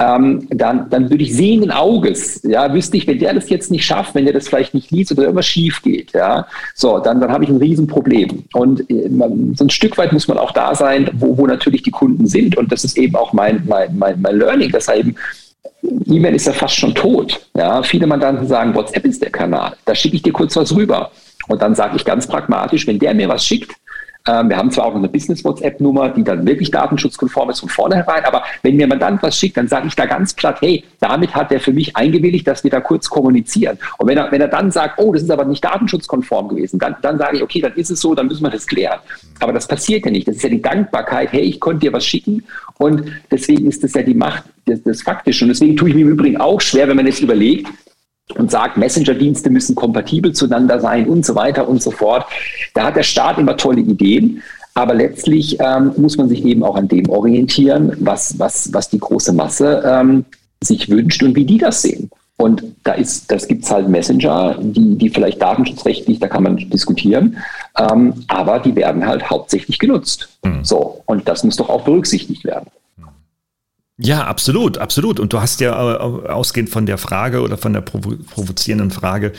[0.00, 3.84] ähm, dann, dann würde ich sehenden Auges, ja, wüsste ich, wenn der das jetzt nicht
[3.84, 7.30] schafft, wenn der das vielleicht nicht liest oder irgendwas schief geht, ja, so, dann, dann
[7.30, 8.44] habe ich ein Riesenproblem.
[8.54, 9.10] Und äh,
[9.54, 12.56] so ein Stück weit muss man auch da sein, wo, wo natürlich die Kunden sind.
[12.56, 15.14] Und das ist eben auch mein, mein, mein, mein Learning, dass eben
[15.82, 17.40] E-Mail ist ja fast schon tot.
[17.54, 19.74] Ja, viele Mandanten sagen, WhatsApp ist der Kanal.
[19.84, 21.10] Da schicke ich dir kurz was rüber.
[21.48, 23.72] Und dann sage ich ganz pragmatisch, wenn der mir was schickt,
[24.30, 28.76] wir haben zwar auch eine Business-WhatsApp-Nummer, die dann wirklich datenschutzkonform ist von vornherein, aber wenn
[28.76, 31.72] mir Mandant was schickt, dann sage ich da ganz platt, hey, damit hat er für
[31.72, 33.78] mich eingewilligt, dass wir da kurz kommunizieren.
[33.98, 36.96] Und wenn er, wenn er dann sagt, oh, das ist aber nicht datenschutzkonform gewesen, dann,
[37.02, 38.98] dann sage ich, okay, dann ist es so, dann müssen wir das klären.
[39.40, 40.28] Aber das passiert ja nicht.
[40.28, 42.44] Das ist ja die Dankbarkeit, hey, ich konnte dir was schicken
[42.78, 45.46] und deswegen ist das ja die Macht des, des Faktischen.
[45.46, 47.68] Und deswegen tue ich mir im Übrigen auch schwer, wenn man jetzt überlegt,
[48.38, 52.26] und sagt, Messenger-Dienste müssen kompatibel zueinander sein und so weiter und so fort.
[52.74, 54.42] Da hat der Staat immer tolle Ideen.
[54.74, 59.00] Aber letztlich ähm, muss man sich eben auch an dem orientieren, was, was, was die
[59.00, 60.24] große Masse ähm,
[60.62, 62.10] sich wünscht und wie die das sehen.
[62.40, 66.56] Und da ist, das gibt es halt Messenger, die, die vielleicht datenschutzrechtlich, da kann man
[66.56, 67.36] diskutieren,
[67.76, 70.30] ähm, aber die werden halt hauptsächlich genutzt.
[70.42, 70.64] Mhm.
[70.64, 72.70] So, und das muss doch auch berücksichtigt werden.
[74.02, 75.20] Ja, absolut, absolut.
[75.20, 79.32] Und du hast ja äh, ausgehend von der Frage oder von der provo provozierenden Frage,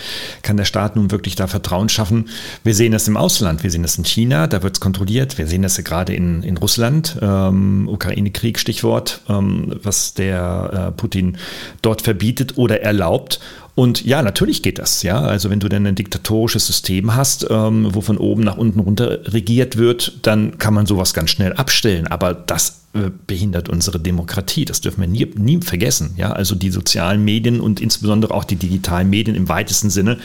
[0.44, 2.30] kann der Staat nun wirklich da Vertrauen schaffen?
[2.64, 5.40] Wir sehen das im Ausland, wir sehen das in China, da wird es kontrolliert.
[5.40, 10.92] Wir sehen das ja gerade in, in Russland, ähm, Ukraine-Krieg, Stichwort, ähm, was der äh,
[10.92, 11.38] Putin
[11.82, 13.40] dort verbietet oder erlaubt.
[13.74, 15.22] Und ja, natürlich geht das, ja.
[15.22, 19.22] Also wenn du dann ein diktatorisches System hast, ähm, wo von oben nach unten runter
[19.34, 22.06] regiert wird, dann kann man sowas ganz schnell abstellen.
[22.06, 22.81] Aber das
[23.26, 24.66] behindert unsere Demokratie.
[24.66, 26.14] Das dürfen wir nie, nie vergessen.
[26.18, 30.18] Ja, also die sozialen Medien und insbesondere auch die digitalen Medien im weitesten Sinne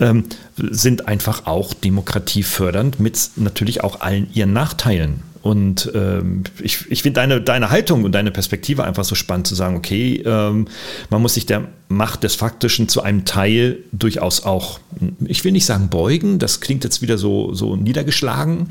[0.00, 0.24] ähm,
[0.56, 5.22] sind einfach auch demokratiefördernd mit natürlich auch allen ihren Nachteilen.
[5.40, 9.54] Und ähm, ich, ich finde deine, deine Haltung und deine Perspektive einfach so spannend zu
[9.54, 10.66] sagen, okay, ähm,
[11.10, 14.80] man muss sich der Macht des Faktischen zu einem Teil durchaus auch,
[15.24, 18.68] ich will nicht sagen beugen, das klingt jetzt wieder so, so niedergeschlagen,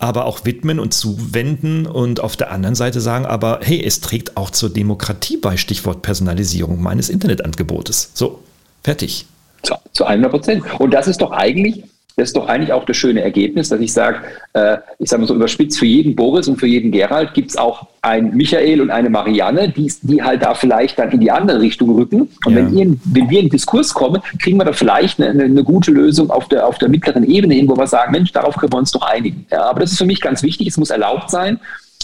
[0.00, 4.36] aber auch widmen und zuwenden und auf der anderen Seite sagen, aber hey, es trägt
[4.36, 8.10] auch zur Demokratie bei, Stichwort Personalisierung meines Internetangebotes.
[8.14, 8.42] So,
[8.82, 9.26] fertig.
[9.62, 10.80] Zu, zu 100 Prozent.
[10.80, 11.84] Und das ist doch eigentlich
[12.20, 14.18] das ist doch eigentlich auch das schöne Ergebnis, dass ich sage,
[14.52, 17.56] äh, ich sage mal so überspitzt, für jeden Boris und für jeden Gerald gibt es
[17.56, 21.60] auch ein Michael und eine Marianne, die, die halt da vielleicht dann in die andere
[21.60, 22.28] Richtung rücken.
[22.44, 22.56] Und ja.
[22.56, 25.90] wenn, ihr, wenn wir in den Diskurs kommen, kriegen wir da vielleicht eine, eine, gute
[25.92, 28.78] Lösung auf der, auf der mittleren Ebene hin, wo wir sagen, Mensch, darauf können wir
[28.78, 29.46] uns doch einigen.
[29.50, 31.58] Ja, aber das ist für mich ganz wichtig, es muss erlaubt sein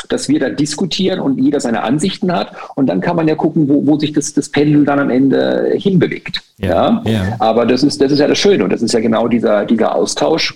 [0.08, 2.52] dass wir da diskutieren und jeder seine Ansichten hat.
[2.74, 5.72] Und dann kann man ja gucken, wo, wo sich das, das Pendel dann am Ende
[5.76, 6.42] hinbewegt.
[6.58, 7.10] Ja, ja.
[7.10, 7.36] ja.
[7.38, 9.94] Aber das ist, das ist ja das Schöne und das ist ja genau dieser, dieser
[9.94, 10.54] Austausch.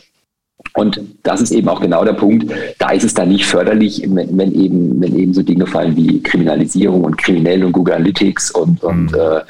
[0.74, 2.52] Und das ist eben auch genau der Punkt.
[2.78, 6.22] Da ist es dann nicht förderlich, wenn, wenn eben, wenn eben so Dinge fallen wie
[6.22, 9.18] Kriminalisierung und Kriminell und Google Analytics und, und mhm.
[9.18, 9.40] äh,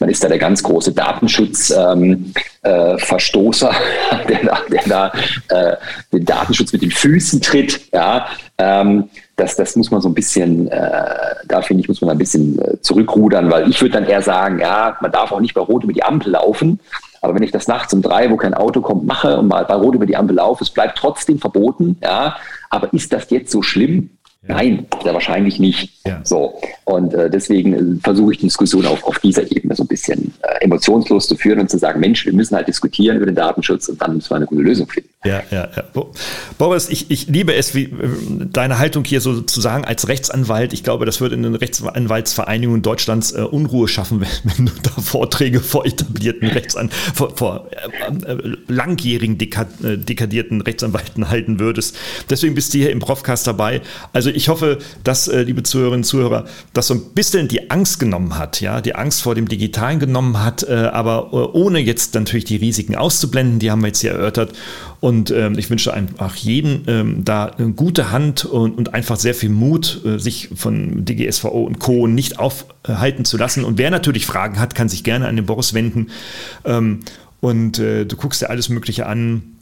[0.00, 3.76] man ist da der ganz große Datenschutzverstoßer, ähm,
[4.10, 5.12] äh, der da, der da
[5.48, 5.76] äh,
[6.12, 7.80] den Datenschutz mit den Füßen tritt.
[7.92, 8.26] Ja,
[8.58, 12.18] ähm, das, das muss man so ein bisschen, äh, da finde ich, muss man ein
[12.18, 15.60] bisschen äh, zurückrudern, weil ich würde dann eher sagen, ja, man darf auch nicht bei
[15.60, 16.80] Rot über die Ampel laufen.
[17.20, 19.74] Aber wenn ich das nachts um drei, wo kein Auto kommt, mache und mal bei
[19.74, 21.96] Rot über die Ampel laufe, es bleibt trotzdem verboten.
[22.02, 22.36] Ja,
[22.70, 24.10] aber ist das jetzt so schlimm?
[24.48, 25.90] Nein, sehr wahrscheinlich nicht.
[26.06, 26.20] Ja.
[26.24, 26.58] So.
[26.84, 30.32] Und äh, deswegen äh, versuche ich die Diskussion auf, auf dieser Ebene so ein bisschen
[30.42, 33.88] äh, emotionslos zu führen und zu sagen, Mensch, wir müssen halt diskutieren über den Datenschutz
[33.88, 35.10] und dann müssen wir eine gute Lösung finden.
[35.24, 35.84] Ja, ja, ja.
[36.56, 37.90] Boris, ich, ich liebe es, wie äh,
[38.50, 40.72] deine Haltung hier sozusagen als Rechtsanwalt.
[40.72, 44.90] Ich glaube, das würde in den Rechtsanwaltsvereinigungen Deutschlands äh, Unruhe schaffen, wenn, wenn, du da
[44.90, 48.36] Vorträge vor etablierten Rechtsan vor, vor äh,
[48.68, 51.96] langjährigen dekadierten Rechtsanwalten halten würdest.
[52.30, 53.82] Deswegen bist du hier im Profcast dabei.
[54.12, 57.98] Also ich hoffe, dass, äh, liebe Zuhörerinnen und Zuhörer, das so ein bisschen die Angst
[57.98, 62.14] genommen hat, ja, die Angst vor dem Digitalen genommen hat, äh, aber äh, ohne jetzt
[62.14, 64.52] natürlich die Risiken auszublenden, die haben wir jetzt hier erörtert.
[65.00, 69.50] Und ähm, ich wünsche einfach jedem ähm, da eine gute Hand und, einfach sehr viel
[69.50, 72.06] Mut, sich von DGSVO und Co.
[72.06, 73.64] nicht aufhalten zu lassen.
[73.64, 76.08] Und wer natürlich Fragen hat, kann sich gerne an den Boris wenden.
[76.64, 77.00] Ähm,
[77.40, 79.57] und du guckst dir alles Mögliche an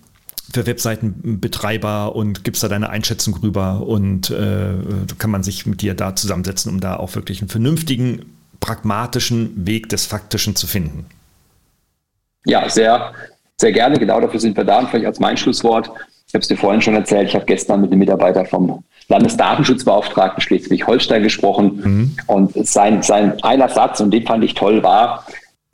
[0.53, 4.75] für Webseitenbetreiber und gibst da deine Einschätzung rüber und äh,
[5.19, 9.89] kann man sich mit dir da zusammensetzen, um da auch wirklich einen vernünftigen, pragmatischen Weg
[9.89, 11.07] des Faktischen zu finden.
[12.47, 13.13] Ja, sehr,
[13.57, 13.99] sehr gerne.
[13.99, 14.79] Genau dafür sind wir da.
[14.79, 15.91] Und vielleicht als mein Schlusswort.
[16.29, 17.29] Ich habe es dir vorhin schon erzählt.
[17.29, 21.81] Ich habe gestern mit dem Mitarbeiter vom Landesdatenschutzbeauftragten Schleswig-Holstein gesprochen.
[21.85, 22.17] Mhm.
[22.27, 25.27] Und sein, sein einer Satz, und den fand ich toll, war,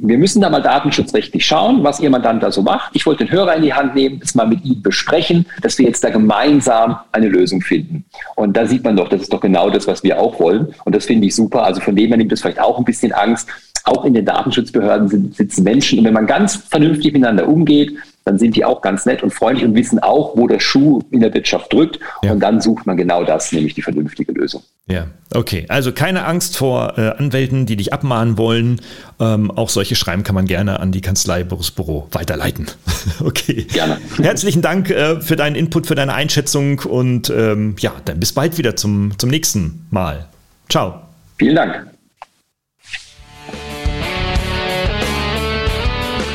[0.05, 2.91] wir müssen da mal datenschutzrechtlich schauen, was Ihr Mandant da so macht.
[2.95, 5.87] Ich wollte den Hörer in die Hand nehmen, es mal mit ihm besprechen, dass wir
[5.87, 8.05] jetzt da gemeinsam eine Lösung finden.
[8.35, 10.75] Und da sieht man doch, das ist doch genau das, was wir auch wollen.
[10.85, 11.63] Und das finde ich super.
[11.63, 13.49] Also von dem her nimmt es vielleicht auch ein bisschen Angst.
[13.85, 16.01] Auch in den Datenschutzbehörden sitzen Menschen.
[16.01, 19.65] Und wenn man ganz vernünftig miteinander umgeht, dann sind die auch ganz nett und freundlich
[19.65, 21.99] und wissen auch, wo der Schuh in der Wirtschaft drückt.
[22.23, 22.33] Ja.
[22.33, 24.63] Und dann sucht man genau das, nämlich die vernünftige Lösung.
[24.87, 25.65] Ja, okay.
[25.69, 28.81] Also keine Angst vor äh, Anwälten, die dich abmahnen wollen.
[29.21, 32.67] Ähm, auch solche Schreiben kann man gerne an die Kanzlei Boris Büro weiterleiten.
[33.21, 33.67] okay.
[33.73, 33.99] Gerne.
[34.21, 38.59] Herzlichen Dank äh, für deinen Input, für deine Einschätzung und ähm, ja, dann bis bald
[38.59, 40.27] wieder zum, zum nächsten Mal.
[40.69, 41.03] Ciao.
[41.39, 41.92] Vielen Dank.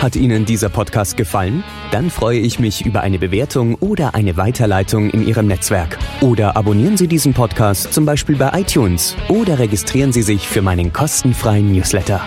[0.08, 1.66] Hat Ihnen dieser Podcast gefallen?
[1.92, 5.98] Dann freue ich mich über eine Bewertung oder eine Weiterleitung in Ihrem Netzwerk.
[6.22, 10.94] Oder abonnieren Sie diesen Podcast zum Beispiel bei iTunes oder registrieren Sie sich für meinen
[10.94, 12.22] kostenfreien Newsletter.